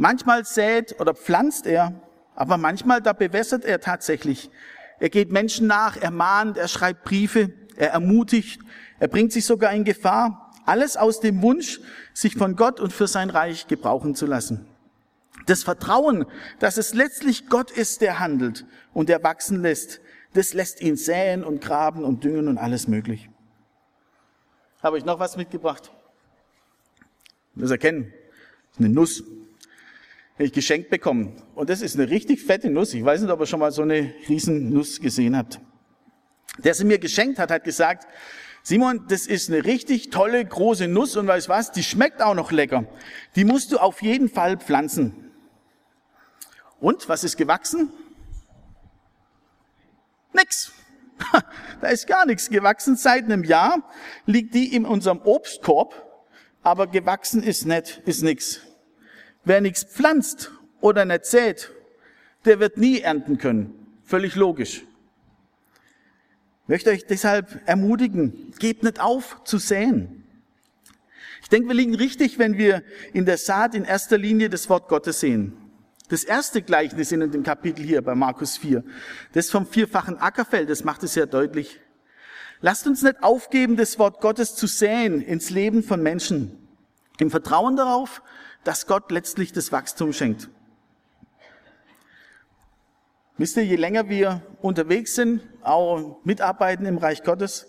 Manchmal 0.00 0.46
sät 0.46 0.98
oder 0.98 1.12
pflanzt 1.12 1.66
er, 1.66 1.92
aber 2.34 2.56
manchmal 2.56 3.02
da 3.02 3.12
bewässert 3.12 3.66
er 3.66 3.82
tatsächlich. 3.82 4.50
Er 4.98 5.10
geht 5.10 5.30
Menschen 5.30 5.66
nach, 5.66 5.98
er 5.98 6.10
mahnt, 6.10 6.56
er 6.56 6.68
schreibt 6.68 7.04
Briefe, 7.04 7.52
er 7.76 7.90
ermutigt, 7.90 8.62
er 8.98 9.08
bringt 9.08 9.30
sich 9.30 9.44
sogar 9.44 9.74
in 9.74 9.84
Gefahr. 9.84 10.52
Alles 10.64 10.96
aus 10.96 11.20
dem 11.20 11.42
Wunsch, 11.42 11.82
sich 12.14 12.34
von 12.34 12.56
Gott 12.56 12.80
und 12.80 12.94
für 12.94 13.08
sein 13.08 13.28
Reich 13.28 13.66
gebrauchen 13.66 14.14
zu 14.14 14.24
lassen. 14.24 14.66
Das 15.44 15.64
Vertrauen, 15.64 16.24
dass 16.60 16.78
es 16.78 16.94
letztlich 16.94 17.50
Gott 17.50 17.70
ist, 17.70 18.00
der 18.00 18.20
handelt 18.20 18.64
und 18.94 19.10
der 19.10 19.22
wachsen 19.22 19.60
lässt, 19.60 20.00
das 20.32 20.54
lässt 20.54 20.80
ihn 20.80 20.96
säen 20.96 21.44
und 21.44 21.60
graben 21.60 22.04
und 22.04 22.24
düngen 22.24 22.48
und 22.48 22.56
alles 22.56 22.88
möglich. 22.88 23.28
Habe 24.82 24.96
ich 24.96 25.04
noch 25.04 25.18
was 25.18 25.36
mitgebracht? 25.36 25.92
Das 27.54 27.70
erkennen. 27.70 28.10
Das 28.70 28.78
ist 28.78 28.80
eine 28.80 28.88
Nuss. 28.88 29.22
Ich 30.40 30.52
geschenkt 30.52 30.88
bekommen. 30.88 31.36
Und 31.54 31.68
das 31.68 31.82
ist 31.82 31.96
eine 31.96 32.08
richtig 32.08 32.42
fette 32.42 32.70
Nuss. 32.70 32.94
Ich 32.94 33.04
weiß 33.04 33.20
nicht, 33.20 33.30
ob 33.30 33.40
ihr 33.40 33.46
schon 33.46 33.60
mal 33.60 33.72
so 33.72 33.82
eine 33.82 34.14
riesen 34.26 34.70
Nuss 34.70 34.98
gesehen 34.98 35.36
habt. 35.36 35.60
Der 36.64 36.72
sie 36.72 36.86
mir 36.86 36.98
geschenkt 36.98 37.38
hat, 37.38 37.50
hat 37.50 37.62
gesagt, 37.62 38.06
Simon, 38.62 39.04
das 39.08 39.26
ist 39.26 39.50
eine 39.50 39.66
richtig 39.66 40.08
tolle 40.08 40.42
große 40.42 40.88
Nuss 40.88 41.16
und 41.16 41.26
weißt 41.26 41.50
was, 41.50 41.72
die 41.72 41.82
schmeckt 41.82 42.22
auch 42.22 42.34
noch 42.34 42.52
lecker. 42.52 42.86
Die 43.36 43.44
musst 43.44 43.70
du 43.70 43.76
auf 43.76 44.00
jeden 44.00 44.30
Fall 44.30 44.56
pflanzen. 44.56 45.30
Und 46.80 47.06
was 47.10 47.22
ist 47.22 47.36
gewachsen? 47.36 47.92
Nix. 50.32 50.72
Da 51.82 51.88
ist 51.88 52.06
gar 52.06 52.24
nichts 52.24 52.48
gewachsen. 52.48 52.96
Seit 52.96 53.24
einem 53.24 53.44
Jahr 53.44 53.90
liegt 54.24 54.54
die 54.54 54.74
in 54.74 54.86
unserem 54.86 55.20
Obstkorb, 55.22 55.94
aber 56.62 56.86
gewachsen 56.86 57.42
ist 57.42 57.66
nicht, 57.66 58.02
ist 58.06 58.22
nix. 58.22 58.60
Wer 59.44 59.60
nichts 59.60 59.84
pflanzt 59.84 60.50
oder 60.80 61.04
nicht 61.04 61.26
sät, 61.26 61.70
der 62.44 62.60
wird 62.60 62.76
nie 62.76 63.00
ernten 63.00 63.38
können. 63.38 63.74
Völlig 64.04 64.34
logisch. 64.34 64.82
Ich 66.64 66.68
möchte 66.68 66.90
euch 66.90 67.06
deshalb 67.06 67.60
ermutigen, 67.66 68.52
gebt 68.58 68.82
nicht 68.82 69.00
auf 69.00 69.42
zu 69.44 69.58
säen. 69.58 70.24
Ich 71.42 71.48
denke, 71.48 71.68
wir 71.68 71.74
liegen 71.74 71.94
richtig, 71.94 72.38
wenn 72.38 72.58
wir 72.58 72.82
in 73.12 73.26
der 73.26 73.38
Saat 73.38 73.74
in 73.74 73.84
erster 73.84 74.18
Linie 74.18 74.50
das 74.50 74.68
Wort 74.68 74.88
Gottes 74.88 75.20
sehen. 75.20 75.56
Das 76.08 76.24
erste 76.24 76.60
Gleichnis 76.60 77.12
in 77.12 77.20
dem 77.30 77.42
Kapitel 77.42 77.84
hier 77.84 78.02
bei 78.02 78.14
Markus 78.14 78.56
4, 78.56 78.84
das 79.32 79.50
vom 79.50 79.66
vierfachen 79.66 80.18
Ackerfeld, 80.18 80.68
das 80.68 80.84
macht 80.84 81.02
es 81.04 81.14
sehr 81.14 81.26
deutlich. 81.26 81.80
Lasst 82.60 82.86
uns 82.86 83.02
nicht 83.02 83.22
aufgeben, 83.22 83.76
das 83.76 83.98
Wort 83.98 84.20
Gottes 84.20 84.54
zu 84.54 84.66
säen 84.66 85.20
ins 85.20 85.50
Leben 85.50 85.82
von 85.82 86.02
Menschen, 86.02 86.58
im 87.18 87.30
Vertrauen 87.30 87.76
darauf, 87.76 88.22
dass 88.64 88.86
Gott 88.86 89.10
letztlich 89.10 89.52
das 89.52 89.72
Wachstum 89.72 90.12
schenkt. 90.12 90.48
Wisst 93.38 93.56
ihr, 93.56 93.64
je 93.64 93.76
länger 93.76 94.08
wir 94.08 94.42
unterwegs 94.60 95.14
sind, 95.14 95.40
auch 95.62 96.18
mitarbeiten 96.24 96.84
im 96.84 96.98
Reich 96.98 97.22
Gottes, 97.22 97.66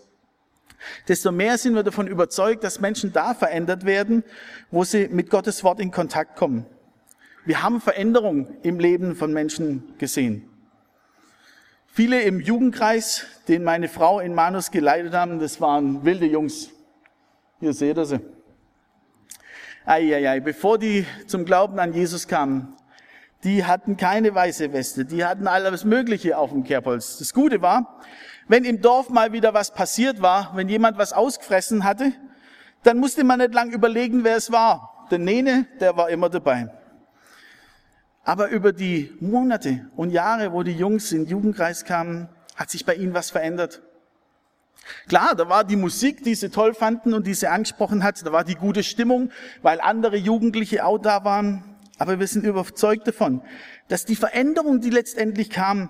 desto 1.08 1.32
mehr 1.32 1.58
sind 1.58 1.76
wir 1.76 1.84
davon 1.84 2.08
überzeugt, 2.08 2.64
dass 2.64 2.82
Menschen 2.82 3.14
da 3.14 3.34
verändert 3.34 3.86
werden, 3.86 4.24
wo 4.70 4.84
sie 4.84 5.08
mit 5.08 5.30
Gottes 5.30 5.64
Wort 5.64 5.80
in 5.80 5.92
Kontakt 5.92 6.36
kommen. 6.36 6.66
Wir 7.46 7.64
haben 7.64 7.80
Veränderungen 7.80 8.58
im 8.64 8.80
Leben 8.80 9.16
von 9.16 9.32
Menschen 9.32 9.98
gesehen. 9.98 10.48
Viele 11.88 12.22
im 12.22 12.40
Jugendkreis, 12.40 13.26
den 13.48 13.64
meine 13.64 13.90
Frau 13.90 14.20
in 14.20 14.34
Manus 14.34 14.72
geleitet 14.72 15.14
haben, 15.14 15.40
das 15.40 15.60
waren 15.60 16.06
wilde 16.06 16.26
Jungs. 16.26 16.70
Hier 17.60 17.74
seht 17.74 17.98
ihr 17.98 18.06
sie. 18.06 18.20
Eieiei, 19.86 20.40
bevor 20.40 20.78
die 20.78 21.06
zum 21.26 21.46
Glauben 21.46 21.80
an 21.80 21.94
Jesus 21.94 22.28
kamen, 22.28 22.76
die 23.44 23.66
hatten 23.66 23.98
keine 23.98 24.36
weiße 24.36 24.74
Weste, 24.74 25.06
die 25.06 25.26
hatten 25.26 25.48
alles 25.48 25.84
Mögliche 25.86 26.38
auf 26.38 26.52
dem 26.52 26.64
Kerbholz. 26.64 27.18
Das 27.18 27.34
Gute 27.34 27.62
war, 27.62 28.00
wenn 28.48 28.64
im 28.64 28.82
Dorf 28.82 29.10
mal 29.10 29.32
wieder 29.32 29.54
was 29.54 29.74
passiert 29.74 30.22
war, 30.22 30.52
wenn 30.56 30.70
jemand 30.70 30.98
was 30.98 31.14
ausgefressen 31.14 31.84
hatte, 31.84 32.12
dann 32.84 32.98
musste 32.98 33.24
man 33.24 33.40
nicht 33.40 33.54
lang 33.54 33.72
überlegen, 33.72 34.24
wer 34.24 34.36
es 34.36 34.52
war. 34.52 35.08
Der 35.10 35.20
Nene, 35.20 35.66
der 35.80 35.98
war 35.98 36.10
immer 36.10 36.30
dabei. 36.30 36.70
Aber 38.24 38.50
über 38.50 38.72
die 38.72 39.12
Monate 39.20 39.90
und 39.96 40.12
Jahre, 40.12 40.54
wo 40.54 40.62
die 40.62 40.76
Jungs 40.76 41.12
in 41.12 41.24
den 41.24 41.30
Jugendkreis 41.30 41.86
kamen, 41.86 42.30
hat 42.56 42.70
sich 42.70 42.86
bei 42.86 42.94
ihnen 42.94 43.16
was 43.16 43.32
verändert. 43.32 43.82
Klar, 45.08 45.36
da 45.36 45.48
war 45.48 45.64
die 45.64 45.76
Musik, 45.76 46.24
die 46.24 46.36
sie 46.36 46.50
toll 46.50 46.74
fanden 46.74 47.14
und 47.14 47.28
die 47.28 47.34
sie 47.34 47.48
angesprochen 47.48 48.04
hat, 48.04 48.26
da 48.26 48.32
war 48.32 48.44
die 48.44 48.56
gute 48.56 48.84
Stimmung, 48.84 49.32
weil 49.62 49.80
andere 49.80 50.18
Jugendliche 50.18 50.86
auch 50.86 50.98
da 50.98 51.24
waren. 51.24 51.64
Aber 51.98 52.20
wir 52.20 52.28
sind 52.28 52.46
überzeugt 52.46 53.08
davon, 53.08 53.42
dass 53.88 54.06
die 54.06 54.16
Veränderung, 54.16 54.82
die 54.82 54.90
letztendlich 54.90 55.50
kam, 55.50 55.90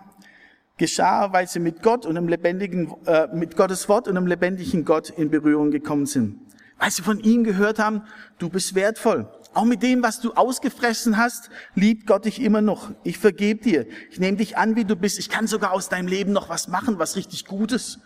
geschah, 0.78 1.32
weil 1.32 1.48
sie 1.48 1.60
mit 1.60 1.84
Gott 1.84 2.06
und 2.06 2.18
einem 2.18 2.28
lebendigen, 2.28 2.94
äh, 3.06 3.28
mit 3.34 3.56
Gottes 3.56 3.88
Wort 3.88 4.08
und 4.08 4.18
einem 4.18 4.28
lebendigen 4.28 4.84
Gott 4.84 5.10
in 5.10 5.30
Berührung 5.30 5.72
gekommen 5.72 6.06
sind. 6.06 6.40
Weil 6.80 6.90
sie 6.92 7.04
von 7.04 7.20
ihm 7.20 7.44
gehört 7.44 7.78
haben, 7.78 8.02
du 8.40 8.50
bist 8.50 8.74
wertvoll. 8.74 9.30
Auch 9.54 9.66
mit 9.66 9.84
dem, 9.84 10.02
was 10.02 10.20
du 10.22 10.34
ausgefressen 10.34 11.18
hast, 11.18 11.50
liebt 11.76 12.08
Gott 12.08 12.26
dich 12.26 12.42
immer 12.42 12.62
noch. 12.62 12.92
Ich 13.04 13.20
vergebe 13.20 13.62
dir. 13.62 13.86
Ich 14.10 14.20
nehme 14.20 14.38
dich 14.38 14.58
an, 14.58 14.76
wie 14.76 14.86
du 14.86 14.96
bist. 14.96 15.20
Ich 15.20 15.30
kann 15.30 15.46
sogar 15.46 15.74
aus 15.74 15.90
deinem 15.90 16.08
Leben 16.08 16.32
noch 16.32 16.50
was 16.50 16.68
machen, 16.68 16.98
was 16.98 17.16
richtig 17.16 17.46
Gutes. 17.46 18.00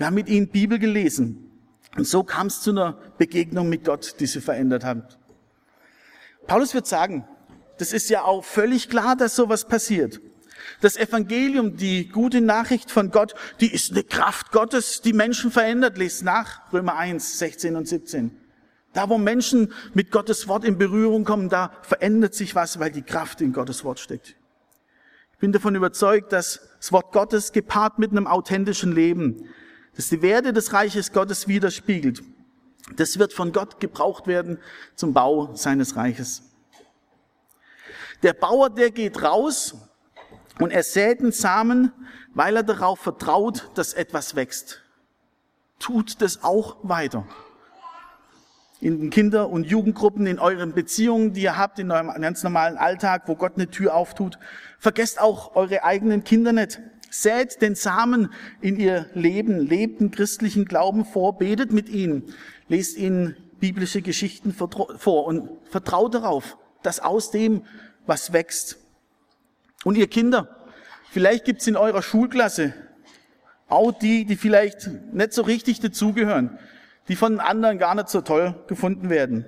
Wir 0.00 0.06
haben 0.06 0.14
mit 0.14 0.30
ihnen 0.30 0.48
Bibel 0.48 0.78
gelesen. 0.78 1.50
Und 1.94 2.06
so 2.06 2.22
kam 2.24 2.46
es 2.46 2.62
zu 2.62 2.70
einer 2.70 2.94
Begegnung 3.18 3.68
mit 3.68 3.84
Gott, 3.84 4.18
die 4.18 4.24
sie 4.24 4.40
verändert 4.40 4.82
hat. 4.82 5.18
Paulus 6.46 6.72
wird 6.72 6.86
sagen, 6.86 7.28
das 7.76 7.92
ist 7.92 8.08
ja 8.08 8.22
auch 8.22 8.42
völlig 8.42 8.88
klar, 8.88 9.14
dass 9.14 9.36
sowas 9.36 9.68
passiert. 9.68 10.22
Das 10.80 10.96
Evangelium, 10.96 11.76
die 11.76 12.08
gute 12.08 12.40
Nachricht 12.40 12.90
von 12.90 13.10
Gott, 13.10 13.34
die 13.60 13.70
ist 13.70 13.90
eine 13.90 14.02
Kraft 14.02 14.52
Gottes, 14.52 15.02
die 15.02 15.12
Menschen 15.12 15.50
verändert. 15.50 15.98
Lest 15.98 16.24
nach 16.24 16.72
Römer 16.72 16.96
1, 16.96 17.38
16 17.38 17.76
und 17.76 17.86
17. 17.86 18.30
Da, 18.94 19.10
wo 19.10 19.18
Menschen 19.18 19.70
mit 19.92 20.10
Gottes 20.10 20.48
Wort 20.48 20.64
in 20.64 20.78
Berührung 20.78 21.24
kommen, 21.24 21.50
da 21.50 21.72
verändert 21.82 22.32
sich 22.32 22.54
was, 22.54 22.78
weil 22.78 22.90
die 22.90 23.02
Kraft 23.02 23.42
in 23.42 23.52
Gottes 23.52 23.84
Wort 23.84 24.00
steckt. 24.00 24.34
Ich 25.34 25.38
bin 25.40 25.52
davon 25.52 25.74
überzeugt, 25.74 26.32
dass 26.32 26.70
das 26.78 26.90
Wort 26.90 27.12
Gottes 27.12 27.52
gepaart 27.52 27.98
mit 27.98 28.12
einem 28.12 28.26
authentischen 28.26 28.92
Leben, 28.92 29.46
das 29.96 30.08
die 30.08 30.22
Werte 30.22 30.52
des 30.52 30.72
Reiches 30.72 31.12
Gottes 31.12 31.48
widerspiegelt, 31.48 32.22
das 32.96 33.18
wird 33.18 33.32
von 33.32 33.52
Gott 33.52 33.80
gebraucht 33.80 34.26
werden 34.26 34.58
zum 34.96 35.12
Bau 35.12 35.54
seines 35.54 35.96
Reiches. 35.96 36.42
Der 38.22 38.32
Bauer, 38.32 38.70
der 38.70 38.90
geht 38.90 39.22
raus 39.22 39.74
und 40.58 40.70
er 40.70 40.82
sät 40.82 41.20
den 41.20 41.32
Samen, 41.32 41.92
weil 42.34 42.56
er 42.56 42.62
darauf 42.62 43.00
vertraut, 43.00 43.70
dass 43.74 43.94
etwas 43.94 44.34
wächst. 44.34 44.82
Tut 45.78 46.20
das 46.20 46.42
auch 46.42 46.76
weiter 46.82 47.26
in 48.80 48.98
den 48.98 49.10
Kinder- 49.10 49.50
und 49.50 49.64
Jugendgruppen, 49.64 50.26
in 50.26 50.38
euren 50.38 50.72
Beziehungen, 50.72 51.34
die 51.34 51.42
ihr 51.42 51.58
habt, 51.58 51.78
in 51.78 51.90
eurem 51.90 52.08
ganz 52.20 52.42
normalen 52.42 52.78
Alltag, 52.78 53.24
wo 53.26 53.36
Gott 53.36 53.52
eine 53.56 53.68
Tür 53.68 53.94
auftut. 53.94 54.38
Vergesst 54.78 55.20
auch 55.20 55.54
eure 55.54 55.84
eigenen 55.84 56.24
Kinder 56.24 56.52
nicht. 56.52 56.80
Sät 57.10 57.60
den 57.60 57.74
Samen 57.74 58.32
in 58.60 58.78
ihr 58.78 59.10
Leben, 59.14 59.58
lebt 59.58 60.00
einen 60.00 60.10
christlichen 60.10 60.64
Glauben 60.64 61.04
vor, 61.04 61.38
betet 61.38 61.72
mit 61.72 61.88
ihnen, 61.88 62.34
lest 62.68 62.96
ihnen 62.96 63.36
biblische 63.58 64.00
Geschichten 64.00 64.52
vor 64.52 65.26
und 65.26 65.50
vertraut 65.68 66.14
darauf, 66.14 66.56
dass 66.82 67.00
aus 67.00 67.30
dem 67.30 67.62
was 68.06 68.32
wächst. 68.32 68.78
Und 69.84 69.96
ihr 69.96 70.06
Kinder, 70.06 70.60
Vielleicht 71.10 71.44
gibt's 71.44 71.66
in 71.66 71.76
eurer 71.76 72.02
Schulklasse 72.02 72.72
auch 73.68 73.90
die, 73.92 74.24
die 74.24 74.36
vielleicht 74.36 74.88
nicht 75.12 75.32
so 75.32 75.42
richtig 75.42 75.80
dazugehören, 75.80 76.58
die 77.08 77.16
von 77.16 77.40
anderen 77.40 77.78
gar 77.78 77.94
nicht 77.96 78.08
so 78.08 78.20
toll 78.20 78.54
gefunden 78.68 79.10
werden. 79.10 79.44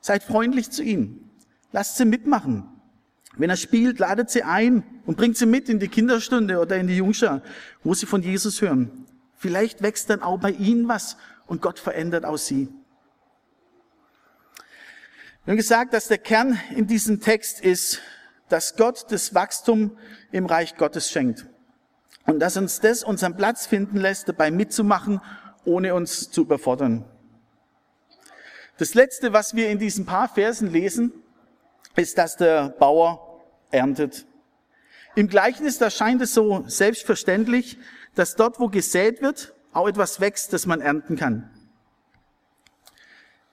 Seid 0.00 0.22
freundlich 0.22 0.70
zu 0.70 0.82
ihnen. 0.82 1.30
Lasst 1.72 1.96
sie 1.96 2.04
mitmachen. 2.04 2.68
Wenn 3.36 3.50
er 3.50 3.56
spielt, 3.56 3.98
ladet 3.98 4.30
sie 4.30 4.42
ein 4.42 4.84
und 5.06 5.16
bringt 5.16 5.36
sie 5.36 5.46
mit 5.46 5.68
in 5.68 5.80
die 5.80 5.88
Kinderstunde 5.88 6.60
oder 6.60 6.76
in 6.76 6.86
die 6.86 6.96
Jungschar, 6.96 7.42
wo 7.82 7.94
sie 7.94 8.06
von 8.06 8.22
Jesus 8.22 8.62
hören. 8.62 9.06
Vielleicht 9.36 9.82
wächst 9.82 10.08
dann 10.10 10.22
auch 10.22 10.38
bei 10.38 10.50
ihnen 10.50 10.88
was 10.88 11.16
und 11.46 11.60
Gott 11.60 11.78
verändert 11.78 12.24
auch 12.24 12.36
sie. 12.36 12.68
Wir 15.44 15.52
haben 15.52 15.56
gesagt, 15.56 15.92
dass 15.92 16.08
der 16.08 16.18
Kern 16.18 16.58
in 16.74 16.86
diesem 16.86 17.20
Text 17.20 17.60
ist, 17.60 18.00
dass 18.48 18.76
Gott 18.76 19.06
das 19.10 19.34
Wachstum 19.34 19.98
im 20.32 20.46
Reich 20.46 20.76
Gottes 20.76 21.10
schenkt. 21.10 21.46
Und 22.24 22.40
dass 22.40 22.56
uns 22.56 22.80
das 22.80 23.04
unseren 23.04 23.36
Platz 23.36 23.66
finden 23.66 23.98
lässt, 23.98 24.28
dabei 24.28 24.50
mitzumachen, 24.50 25.20
ohne 25.64 25.94
uns 25.94 26.30
zu 26.30 26.42
überfordern. 26.42 27.04
Das 28.78 28.94
Letzte, 28.94 29.32
was 29.32 29.54
wir 29.54 29.68
in 29.68 29.78
diesen 29.78 30.06
paar 30.06 30.28
Versen 30.28 30.72
lesen, 30.72 31.12
ist, 31.96 32.16
dass 32.18 32.36
der 32.36 32.70
Bauer 32.70 33.23
erntet. 33.74 34.26
Im 35.14 35.28
Gleichnis, 35.28 35.78
da 35.78 35.90
scheint 35.90 36.22
es 36.22 36.34
so 36.34 36.64
selbstverständlich, 36.66 37.78
dass 38.14 38.36
dort, 38.36 38.58
wo 38.58 38.68
gesät 38.68 39.22
wird, 39.22 39.54
auch 39.72 39.88
etwas 39.88 40.20
wächst, 40.20 40.52
das 40.52 40.66
man 40.66 40.80
ernten 40.80 41.16
kann. 41.16 41.50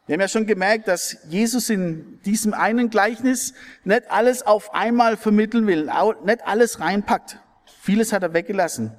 Wir 0.07 0.13
haben 0.15 0.21
ja 0.21 0.27
schon 0.27 0.47
gemerkt, 0.47 0.87
dass 0.87 1.17
Jesus 1.29 1.69
in 1.69 2.19
diesem 2.25 2.53
einen 2.53 2.89
Gleichnis 2.89 3.53
nicht 3.83 4.09
alles 4.09 4.43
auf 4.43 4.73
einmal 4.73 5.15
vermitteln 5.15 5.67
will, 5.67 5.89
nicht 6.25 6.43
alles 6.45 6.79
reinpackt. 6.79 7.39
Vieles 7.81 8.11
hat 8.11 8.23
er 8.23 8.33
weggelassen. 8.33 8.91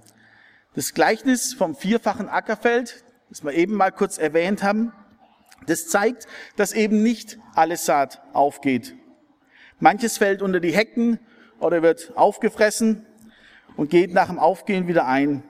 Das 0.74 0.94
Gleichnis 0.94 1.54
vom 1.54 1.74
vierfachen 1.74 2.28
Ackerfeld, 2.28 3.04
das 3.28 3.44
wir 3.44 3.52
eben 3.52 3.74
mal 3.74 3.90
kurz 3.90 4.16
erwähnt 4.16 4.62
haben, 4.62 4.92
das 5.66 5.88
zeigt, 5.88 6.26
dass 6.56 6.72
eben 6.72 7.02
nicht 7.02 7.38
alles 7.54 7.84
Saat 7.84 8.22
aufgeht. 8.32 8.94
Manches 9.82 10.18
fällt 10.18 10.42
unter 10.42 10.60
die 10.60 10.70
Hecken 10.70 11.18
oder 11.58 11.82
wird 11.82 12.12
aufgefressen 12.14 13.04
und 13.76 13.90
geht 13.90 14.14
nach 14.14 14.28
dem 14.28 14.38
Aufgehen 14.38 14.86
wieder 14.86 15.08
ein. 15.08 15.42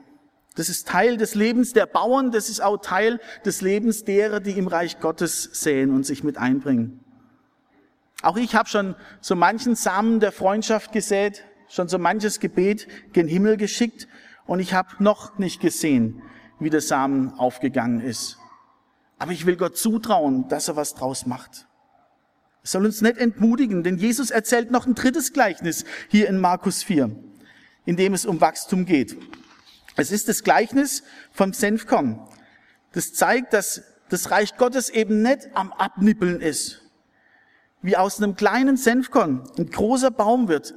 Das 0.56 0.70
ist 0.70 0.88
Teil 0.88 1.18
des 1.18 1.34
Lebens 1.34 1.74
der 1.74 1.84
Bauern, 1.84 2.32
das 2.32 2.48
ist 2.48 2.62
auch 2.62 2.78
Teil 2.78 3.20
des 3.44 3.60
Lebens 3.60 4.04
derer, 4.04 4.40
die 4.40 4.52
im 4.52 4.68
Reich 4.68 5.00
Gottes 5.00 5.50
säen 5.52 5.90
und 5.90 6.06
sich 6.06 6.24
mit 6.24 6.38
einbringen. 6.38 7.04
Auch 8.22 8.38
ich 8.38 8.54
habe 8.54 8.70
schon 8.70 8.96
so 9.20 9.36
manchen 9.36 9.74
Samen 9.74 10.18
der 10.18 10.32
Freundschaft 10.32 10.92
gesät, 10.92 11.44
schon 11.68 11.88
so 11.88 11.98
manches 11.98 12.40
Gebet 12.40 12.88
gen 13.12 13.28
Himmel 13.28 13.58
geschickt 13.58 14.08
und 14.46 14.60
ich 14.60 14.72
habe 14.72 14.88
noch 14.98 15.38
nicht 15.38 15.60
gesehen, 15.60 16.22
wie 16.58 16.70
der 16.70 16.80
Samen 16.80 17.34
aufgegangen 17.34 18.00
ist. 18.00 18.38
Aber 19.18 19.32
ich 19.32 19.44
will 19.44 19.56
Gott 19.56 19.76
zutrauen, 19.76 20.48
dass 20.48 20.68
er 20.68 20.76
was 20.76 20.94
draus 20.94 21.26
macht. 21.26 21.66
Soll 22.62 22.86
uns 22.86 23.00
nicht 23.02 23.18
entmutigen, 23.18 23.82
denn 23.82 23.98
Jesus 23.98 24.30
erzählt 24.30 24.70
noch 24.70 24.86
ein 24.86 24.94
drittes 24.94 25.32
Gleichnis 25.32 25.84
hier 26.08 26.28
in 26.28 26.38
Markus 26.38 26.82
4, 26.82 27.10
in 27.86 27.96
dem 27.96 28.14
es 28.14 28.24
um 28.24 28.40
Wachstum 28.40 28.86
geht. 28.86 29.16
Es 29.96 30.12
ist 30.12 30.28
das 30.28 30.44
Gleichnis 30.44 31.02
vom 31.32 31.52
Senfkorn. 31.52 32.20
Das 32.92 33.12
zeigt, 33.12 33.52
dass 33.52 33.82
das 34.08 34.30
Reich 34.30 34.56
Gottes 34.56 34.90
eben 34.90 35.22
nicht 35.22 35.48
am 35.54 35.72
Abnippeln 35.72 36.40
ist. 36.40 36.82
Wie 37.80 37.96
aus 37.96 38.18
einem 38.18 38.36
kleinen 38.36 38.76
Senfkorn 38.76 39.42
ein 39.58 39.70
großer 39.70 40.10
Baum 40.10 40.48
wird, 40.48 40.74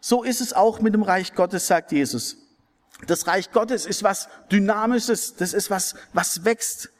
so 0.00 0.24
ist 0.24 0.40
es 0.40 0.52
auch 0.52 0.80
mit 0.80 0.94
dem 0.94 1.02
Reich 1.02 1.34
Gottes, 1.34 1.66
sagt 1.66 1.92
Jesus. 1.92 2.36
Das 3.06 3.26
Reich 3.28 3.52
Gottes 3.52 3.86
ist 3.86 4.02
was 4.02 4.28
Dynamisches, 4.50 5.36
das 5.36 5.52
ist 5.52 5.70
was, 5.70 5.94
was 6.12 6.44
wächst. 6.44 6.90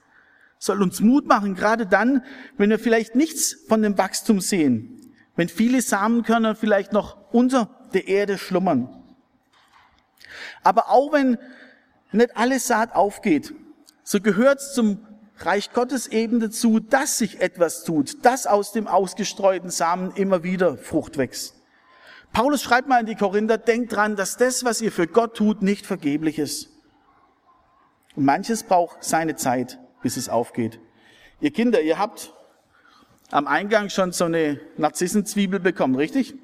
Soll 0.59 0.83
uns 0.83 1.01
Mut 1.01 1.27
machen, 1.27 1.55
gerade 1.55 1.87
dann, 1.87 2.25
wenn 2.57 2.71
wir 2.71 2.79
vielleicht 2.79 3.15
nichts 3.15 3.57
von 3.69 3.83
dem 3.83 3.97
Wachstum 3.97 4.41
sehen. 4.41 5.13
Wenn 5.37 5.49
viele 5.49 5.83
Samenkörner 5.83 6.57
vielleicht 6.57 6.93
noch 6.93 7.33
unter 7.33 7.71
der 7.95 8.09
Erde 8.09 8.39
schlummern. 8.39 8.89
Aber 10.63 10.91
auch 10.91 11.13
wenn 11.13 11.39
nicht 12.13 12.37
alles 12.37 12.67
Saat 12.67 12.95
aufgeht, 12.95 13.55
so 14.03 14.21
gehört 14.21 14.61
es 14.61 14.73
zum 14.73 15.07
Reich 15.39 15.73
Gottes 15.73 16.09
eben 16.09 16.41
dazu, 16.41 16.81
dass 16.81 17.19
sich 17.19 17.41
etwas 17.41 17.85
tut, 17.85 18.25
dass 18.25 18.47
aus 18.47 18.73
dem 18.73 18.89
ausgestreuten 18.89 19.71
Samen 19.71 20.11
immer 20.17 20.43
wieder 20.43 20.77
Frucht 20.77 21.17
wächst. 21.17 21.55
Paulus 22.33 22.63
schreibt 22.63 22.89
mal 22.89 23.01
in 23.01 23.07
die 23.07 23.15
Korinther, 23.15 23.59
denkt 23.59 23.93
dran, 23.93 24.17
dass 24.17 24.37
das, 24.37 24.65
was 24.65 24.81
ihr 24.81 24.93
für 24.93 25.07
Gott 25.07 25.37
tut, 25.37 25.63
nicht 25.63 25.87
vergeblich 25.87 26.39
ist. 26.39 26.71
Und 28.17 28.25
manches 28.25 28.65
braucht 28.65 29.05
seine 29.05 29.37
Zeit, 29.37 29.79
bis 30.03 30.17
es 30.17 30.29
aufgeht. 30.29 30.81
Ihr 31.41 31.53
Kinder, 31.53 31.81
ihr 31.81 31.99
habt 31.99 32.33
am 33.31 33.47
Eingang 33.47 33.91
schon 33.91 34.13
so 34.13 34.25
eine 34.25 34.61
Narzissenzwiebel 34.77 35.61
bekommen, 35.61 35.95
richtig? 35.95 36.35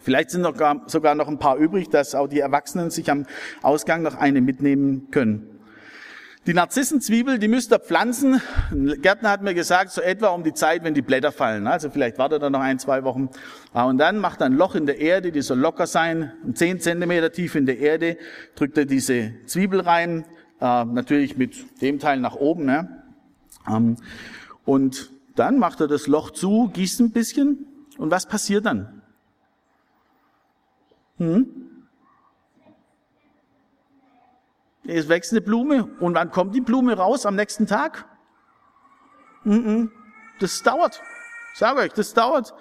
Vielleicht 0.00 0.30
sind 0.30 0.42
noch 0.42 0.56
gar, 0.56 0.82
sogar 0.86 1.14
noch 1.14 1.28
ein 1.28 1.38
paar 1.38 1.56
übrig, 1.56 1.88
dass 1.90 2.14
auch 2.14 2.26
die 2.26 2.40
Erwachsenen 2.40 2.90
sich 2.90 3.10
am 3.10 3.26
Ausgang 3.62 4.02
noch 4.02 4.16
eine 4.16 4.40
mitnehmen 4.40 5.10
können. 5.10 5.52
Die 6.48 6.54
Narzissenzwiebel, 6.54 7.38
die 7.38 7.46
müsst 7.46 7.72
ihr 7.72 7.78
pflanzen. 7.78 8.42
Ein 8.72 9.00
Gärtner 9.00 9.30
hat 9.30 9.42
mir 9.42 9.54
gesagt, 9.54 9.92
so 9.92 10.00
etwa 10.00 10.30
um 10.30 10.42
die 10.42 10.52
Zeit, 10.52 10.82
wenn 10.82 10.92
die 10.92 11.02
Blätter 11.02 11.30
fallen. 11.30 11.68
Also 11.68 11.88
vielleicht 11.88 12.18
wartet 12.18 12.42
er 12.42 12.50
noch 12.50 12.58
ein, 12.60 12.80
zwei 12.80 13.04
Wochen. 13.04 13.28
Ah, 13.72 13.84
und 13.84 13.98
dann 13.98 14.18
macht 14.18 14.40
er 14.40 14.46
ein 14.46 14.54
Loch 14.54 14.74
in 14.74 14.86
der 14.86 14.98
Erde, 14.98 15.30
die 15.30 15.40
soll 15.40 15.58
locker 15.58 15.86
sein, 15.86 16.32
zehn 16.54 16.80
Zentimeter 16.80 17.30
tief 17.30 17.54
in 17.54 17.64
der 17.64 17.78
Erde, 17.78 18.16
drückt 18.56 18.76
er 18.76 18.86
diese 18.86 19.34
Zwiebel 19.46 19.82
rein, 19.82 20.24
äh, 20.62 20.84
natürlich 20.84 21.36
mit 21.36 21.82
dem 21.82 21.98
Teil 21.98 22.20
nach 22.20 22.36
oben. 22.36 22.64
Ne? 22.64 23.02
Ähm, 23.68 23.96
und 24.64 25.10
dann 25.34 25.58
macht 25.58 25.80
er 25.80 25.88
das 25.88 26.06
Loch 26.06 26.30
zu, 26.30 26.70
gießt 26.72 27.00
ein 27.00 27.10
bisschen. 27.10 27.66
Und 27.98 28.10
was 28.10 28.26
passiert 28.26 28.64
dann? 28.64 29.02
Hm? 31.18 31.46
Es 34.84 35.08
wächst 35.08 35.32
eine 35.32 35.40
Blume. 35.40 35.84
Und 35.98 36.14
wann 36.14 36.30
kommt 36.30 36.54
die 36.54 36.60
Blume 36.60 36.96
raus? 36.96 37.26
Am 37.26 37.34
nächsten 37.34 37.66
Tag? 37.66 38.06
Das 40.38 40.62
dauert. 40.62 41.02
Sage 41.54 41.80
euch, 41.80 41.92
das 41.92 42.14
dauert. 42.14 42.54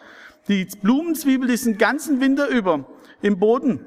Die 0.47 0.65
Blumenzwiebel, 0.65 1.47
die 1.47 1.57
sind 1.57 1.77
ganzen 1.77 2.19
Winter 2.19 2.47
über 2.47 2.85
im 3.21 3.37
Boden. 3.37 3.85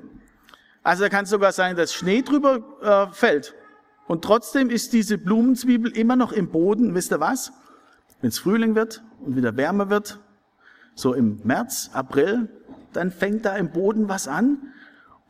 Also 0.84 1.02
da 1.02 1.08
kann 1.08 1.24
es 1.24 1.30
sogar 1.30 1.50
sein, 1.50 1.74
dass 1.74 1.92
Schnee 1.94 2.22
drüber 2.22 3.08
äh, 3.10 3.12
fällt. 3.12 3.54
Und 4.06 4.22
trotzdem 4.22 4.70
ist 4.70 4.92
diese 4.92 5.18
Blumenzwiebel 5.18 5.96
immer 5.96 6.16
noch 6.16 6.32
im 6.32 6.50
Boden. 6.50 6.94
Wisst 6.94 7.12
ihr 7.12 7.20
was? 7.20 7.52
Wenn 8.20 8.28
es 8.28 8.38
Frühling 8.38 8.74
wird 8.74 9.02
und 9.20 9.36
wieder 9.36 9.56
wärmer 9.56 9.90
wird, 9.90 10.20
so 10.94 11.14
im 11.14 11.40
März, 11.44 11.90
April, 11.92 12.48
dann 12.92 13.10
fängt 13.10 13.44
da 13.44 13.56
im 13.56 13.70
Boden 13.70 14.08
was 14.08 14.28
an 14.28 14.72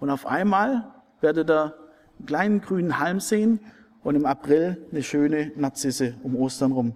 und 0.00 0.10
auf 0.10 0.26
einmal 0.26 0.92
werdet 1.20 1.50
ihr 1.50 1.74
einen 2.18 2.26
kleinen 2.26 2.60
grünen 2.60 2.98
Halm 2.98 3.20
sehen 3.20 3.60
und 4.02 4.14
im 4.14 4.26
April 4.26 4.86
eine 4.92 5.02
schöne 5.02 5.52
Narzisse 5.56 6.14
um 6.22 6.36
Ostern 6.36 6.72
rum. 6.72 6.94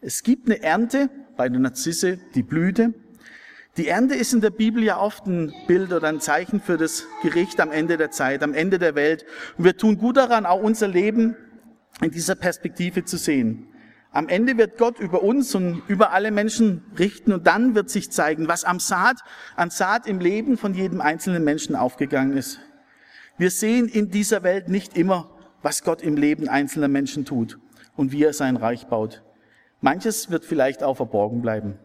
Es 0.00 0.22
gibt 0.22 0.46
eine 0.46 0.62
Ernte 0.62 1.08
bei 1.36 1.48
der 1.48 1.60
Narzisse, 1.60 2.18
die 2.34 2.42
Blüte. 2.42 2.94
Die 3.76 3.88
Ernte 3.88 4.14
ist 4.14 4.32
in 4.32 4.40
der 4.40 4.50
Bibel 4.50 4.82
ja 4.82 4.98
oft 4.98 5.26
ein 5.26 5.54
Bild 5.66 5.92
oder 5.92 6.08
ein 6.08 6.20
Zeichen 6.20 6.60
für 6.60 6.76
das 6.76 7.04
Gericht 7.22 7.60
am 7.60 7.70
Ende 7.70 7.96
der 7.96 8.10
Zeit, 8.10 8.42
am 8.42 8.52
Ende 8.52 8.78
der 8.78 8.94
Welt. 8.94 9.24
Und 9.56 9.64
wir 9.64 9.76
tun 9.76 9.96
gut 9.96 10.16
daran, 10.16 10.44
auch 10.44 10.60
unser 10.60 10.88
Leben 10.88 11.36
in 12.00 12.10
dieser 12.10 12.34
Perspektive 12.34 13.04
zu 13.04 13.16
sehen. 13.16 13.68
Am 14.12 14.28
Ende 14.28 14.56
wird 14.58 14.76
Gott 14.76 14.98
über 14.98 15.22
uns 15.22 15.54
und 15.54 15.82
über 15.86 16.10
alle 16.10 16.32
Menschen 16.32 16.82
richten 16.98 17.32
und 17.32 17.46
dann 17.46 17.76
wird 17.76 17.90
sich 17.90 18.10
zeigen, 18.10 18.48
was 18.48 18.64
am 18.64 18.80
Saat, 18.80 19.18
an 19.54 19.70
Saat 19.70 20.08
im 20.08 20.18
Leben 20.18 20.56
von 20.56 20.74
jedem 20.74 21.00
einzelnen 21.00 21.44
Menschen 21.44 21.76
aufgegangen 21.76 22.36
ist. 22.36 22.58
Wir 23.38 23.50
sehen 23.50 23.88
in 23.88 24.10
dieser 24.10 24.42
Welt 24.42 24.68
nicht 24.68 24.96
immer, 24.96 25.30
was 25.62 25.84
Gott 25.84 26.02
im 26.02 26.16
Leben 26.16 26.48
einzelner 26.48 26.88
Menschen 26.88 27.24
tut 27.24 27.58
und 27.96 28.10
wie 28.10 28.24
er 28.24 28.32
sein 28.32 28.56
Reich 28.56 28.88
baut. 28.88 29.22
Manches 29.80 30.30
wird 30.30 30.44
vielleicht 30.44 30.82
auch 30.82 30.96
verborgen 30.96 31.40
bleiben. 31.40 31.78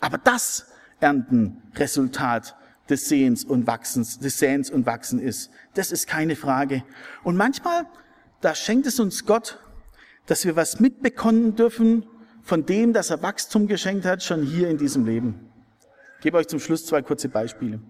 Aber 0.00 0.18
das 0.18 0.71
ernten 1.02 1.62
Resultat 1.76 2.56
des 2.88 3.08
Sehens 3.08 3.44
und 3.44 3.66
Wachsens, 3.66 4.18
des 4.18 4.38
Säens 4.38 4.70
und 4.70 4.86
Wachsen 4.86 5.20
ist. 5.20 5.50
Das 5.74 5.92
ist 5.92 6.06
keine 6.06 6.36
Frage. 6.36 6.82
Und 7.22 7.36
manchmal, 7.36 7.86
da 8.40 8.54
schenkt 8.54 8.86
es 8.86 8.98
uns 8.98 9.24
Gott 9.26 9.58
dass 10.26 10.44
wir 10.44 10.56
was 10.56 10.80
mitbekommen 10.80 11.56
dürfen 11.56 12.06
von 12.42 12.66
dem, 12.66 12.92
dass 12.92 13.10
er 13.10 13.22
Wachstum 13.22 13.66
geschenkt 13.66 14.04
hat, 14.04 14.22
schon 14.22 14.42
hier 14.42 14.68
in 14.68 14.78
diesem 14.78 15.04
Leben. 15.04 15.48
Ich 16.18 16.22
gebe 16.22 16.36
euch 16.36 16.48
zum 16.48 16.60
Schluss 16.60 16.86
zwei 16.86 17.02
kurze 17.02 17.28
Beispiele. 17.28 17.80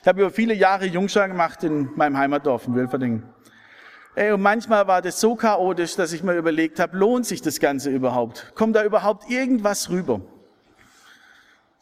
Ich 0.00 0.08
habe 0.08 0.20
über 0.20 0.30
viele 0.30 0.54
Jahre 0.54 0.86
Jungschar 0.86 1.28
gemacht 1.28 1.62
in 1.64 1.90
meinem 1.96 2.16
Heimatdorf 2.16 2.66
in 2.66 2.74
Wilferdingen. 2.74 3.24
Ey, 4.14 4.32
und 4.32 4.40
manchmal 4.40 4.86
war 4.86 5.02
das 5.02 5.20
so 5.20 5.36
chaotisch, 5.36 5.94
dass 5.94 6.12
ich 6.12 6.22
mir 6.22 6.34
überlegt 6.34 6.80
habe, 6.80 6.96
lohnt 6.96 7.26
sich 7.26 7.42
das 7.42 7.60
Ganze 7.60 7.90
überhaupt? 7.90 8.52
Kommt 8.54 8.74
da 8.74 8.84
überhaupt 8.84 9.30
irgendwas 9.30 9.90
rüber? 9.90 10.20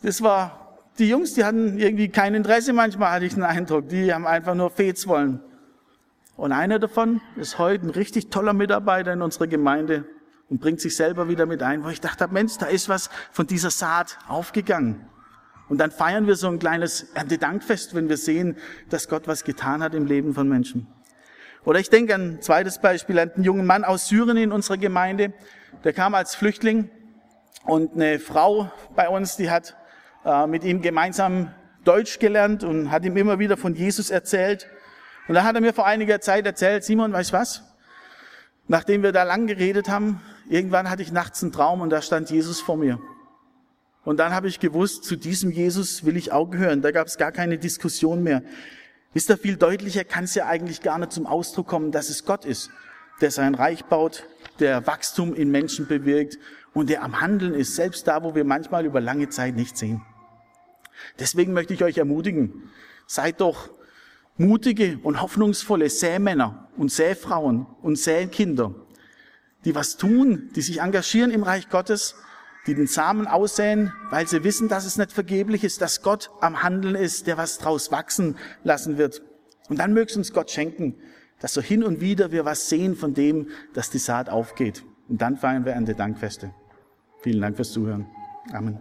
Das 0.02 0.22
war 0.22 0.78
die 0.98 1.08
Jungs, 1.08 1.34
die 1.34 1.44
hatten 1.44 1.78
irgendwie 1.78 2.08
kein 2.08 2.34
Interesse 2.34 2.72
manchmal, 2.72 3.12
hatte 3.12 3.24
ich 3.24 3.34
den 3.34 3.42
Eindruck. 3.42 3.88
Die 3.88 4.12
haben 4.12 4.26
einfach 4.26 4.54
nur 4.54 4.70
Fets 4.70 5.06
wollen. 5.06 5.40
Und 6.36 6.52
einer 6.52 6.78
davon 6.78 7.20
ist 7.36 7.58
heute 7.58 7.86
ein 7.86 7.90
richtig 7.90 8.30
toller 8.30 8.52
Mitarbeiter 8.52 9.12
in 9.12 9.22
unserer 9.22 9.46
Gemeinde 9.46 10.04
und 10.50 10.60
bringt 10.60 10.80
sich 10.80 10.94
selber 10.96 11.28
wieder 11.28 11.46
mit 11.46 11.62
ein, 11.62 11.82
wo 11.82 11.88
ich 11.88 12.00
dachte, 12.00 12.28
Mensch, 12.28 12.58
da 12.58 12.66
ist 12.66 12.88
was 12.88 13.10
von 13.32 13.46
dieser 13.46 13.70
Saat 13.70 14.18
aufgegangen. 14.28 15.06
Und 15.68 15.78
dann 15.78 15.90
feiern 15.90 16.26
wir 16.26 16.36
so 16.36 16.48
ein 16.48 16.58
kleines 16.58 17.08
Erntedankfest, 17.14 17.94
wenn 17.94 18.08
wir 18.08 18.16
sehen, 18.16 18.56
dass 18.88 19.08
Gott 19.08 19.26
was 19.26 19.44
getan 19.44 19.82
hat 19.82 19.94
im 19.94 20.06
Leben 20.06 20.34
von 20.34 20.48
Menschen. 20.48 20.86
Oder 21.64 21.80
ich 21.80 21.90
denke 21.90 22.14
an 22.14 22.34
ein 22.34 22.42
zweites 22.42 22.80
Beispiel, 22.80 23.18
an 23.18 23.32
einen 23.32 23.42
jungen 23.42 23.66
Mann 23.66 23.82
aus 23.82 24.06
Syrien 24.06 24.36
in 24.36 24.52
unserer 24.52 24.76
Gemeinde, 24.76 25.32
der 25.82 25.92
kam 25.92 26.14
als 26.14 26.36
Flüchtling 26.36 26.90
und 27.64 27.94
eine 27.94 28.20
Frau 28.20 28.70
bei 28.94 29.08
uns, 29.08 29.36
die 29.36 29.50
hat 29.50 29.76
äh, 30.26 30.48
mit 30.48 30.64
ihm 30.64 30.82
gemeinsam 30.82 31.54
Deutsch 31.84 32.18
gelernt 32.18 32.64
und 32.64 32.90
hat 32.90 33.04
ihm 33.04 33.16
immer 33.16 33.38
wieder 33.38 33.56
von 33.56 33.76
Jesus 33.76 34.10
erzählt. 34.10 34.68
Und 35.28 35.36
da 35.36 35.44
hat 35.44 35.54
er 35.54 35.60
mir 35.60 35.72
vor 35.72 35.86
einiger 35.86 36.20
Zeit 36.20 36.44
erzählt, 36.46 36.82
Simon, 36.82 37.12
weißt 37.12 37.32
was? 37.32 37.62
Nachdem 38.66 39.04
wir 39.04 39.12
da 39.12 39.22
lang 39.22 39.46
geredet 39.46 39.88
haben, 39.88 40.20
irgendwann 40.48 40.90
hatte 40.90 41.02
ich 41.02 41.12
nachts 41.12 41.44
einen 41.44 41.52
Traum 41.52 41.80
und 41.80 41.90
da 41.90 42.02
stand 42.02 42.28
Jesus 42.30 42.60
vor 42.60 42.76
mir. 42.76 42.98
Und 44.04 44.18
dann 44.18 44.34
habe 44.34 44.48
ich 44.48 44.58
gewusst, 44.58 45.04
zu 45.04 45.14
diesem 45.14 45.52
Jesus 45.52 46.04
will 46.04 46.16
ich 46.16 46.32
auch 46.32 46.50
gehören. 46.50 46.82
Da 46.82 46.90
gab 46.90 47.06
es 47.06 47.18
gar 47.18 47.30
keine 47.30 47.56
Diskussion 47.56 48.24
mehr. 48.24 48.42
Wisst 49.14 49.30
ihr, 49.30 49.38
viel 49.38 49.56
deutlicher 49.56 50.02
kann 50.02 50.24
es 50.24 50.34
ja 50.34 50.46
eigentlich 50.46 50.80
gar 50.80 50.98
nicht 50.98 51.12
zum 51.12 51.26
Ausdruck 51.26 51.68
kommen, 51.68 51.92
dass 51.92 52.08
es 52.08 52.24
Gott 52.24 52.44
ist, 52.44 52.70
der 53.20 53.30
sein 53.30 53.54
Reich 53.54 53.84
baut, 53.84 54.24
der 54.58 54.88
Wachstum 54.88 55.34
in 55.34 55.52
Menschen 55.52 55.86
bewirkt 55.86 56.36
und 56.74 56.90
der 56.90 57.04
am 57.04 57.20
Handeln 57.20 57.54
ist, 57.54 57.76
selbst 57.76 58.08
da, 58.08 58.24
wo 58.24 58.34
wir 58.34 58.44
manchmal 58.44 58.84
über 58.84 59.00
lange 59.00 59.28
Zeit 59.28 59.54
nicht 59.54 59.78
sehen. 59.78 60.02
Deswegen 61.18 61.52
möchte 61.52 61.74
ich 61.74 61.84
euch 61.84 61.98
ermutigen, 61.98 62.70
seid 63.06 63.40
doch 63.40 63.70
mutige 64.36 64.98
und 65.02 65.22
hoffnungsvolle 65.22 65.88
Sämänner 65.90 66.68
und 66.76 66.92
Säfrauen 66.92 67.66
und 67.82 67.96
Säkinder, 67.96 68.74
die 69.64 69.74
was 69.74 69.96
tun, 69.96 70.50
die 70.54 70.62
sich 70.62 70.80
engagieren 70.80 71.30
im 71.30 71.42
Reich 71.42 71.68
Gottes, 71.68 72.16
die 72.66 72.74
den 72.74 72.86
Samen 72.86 73.26
aussäen, 73.26 73.92
weil 74.10 74.26
sie 74.26 74.44
wissen, 74.44 74.68
dass 74.68 74.86
es 74.86 74.98
nicht 74.98 75.12
vergeblich 75.12 75.64
ist, 75.64 75.80
dass 75.80 76.02
Gott 76.02 76.30
am 76.40 76.62
Handeln 76.62 76.96
ist, 76.96 77.26
der 77.26 77.36
was 77.36 77.58
draus 77.58 77.92
wachsen 77.92 78.36
lassen 78.64 78.98
wird. 78.98 79.22
Und 79.68 79.78
dann 79.78 79.92
möge 79.92 80.14
uns 80.16 80.32
Gott 80.32 80.50
schenken, 80.50 80.96
dass 81.40 81.54
so 81.54 81.60
hin 81.60 81.84
und 81.84 82.00
wieder 82.00 82.32
wir 82.32 82.44
was 82.44 82.68
sehen 82.68 82.96
von 82.96 83.14
dem, 83.14 83.48
dass 83.74 83.90
die 83.90 83.98
Saat 83.98 84.28
aufgeht. 84.28 84.84
Und 85.08 85.22
dann 85.22 85.36
feiern 85.36 85.64
wir 85.64 85.76
an 85.76 85.86
der 85.86 85.94
Dankfeste. 85.94 86.50
Vielen 87.22 87.40
Dank 87.40 87.56
fürs 87.56 87.72
Zuhören. 87.72 88.06
Amen. 88.52 88.80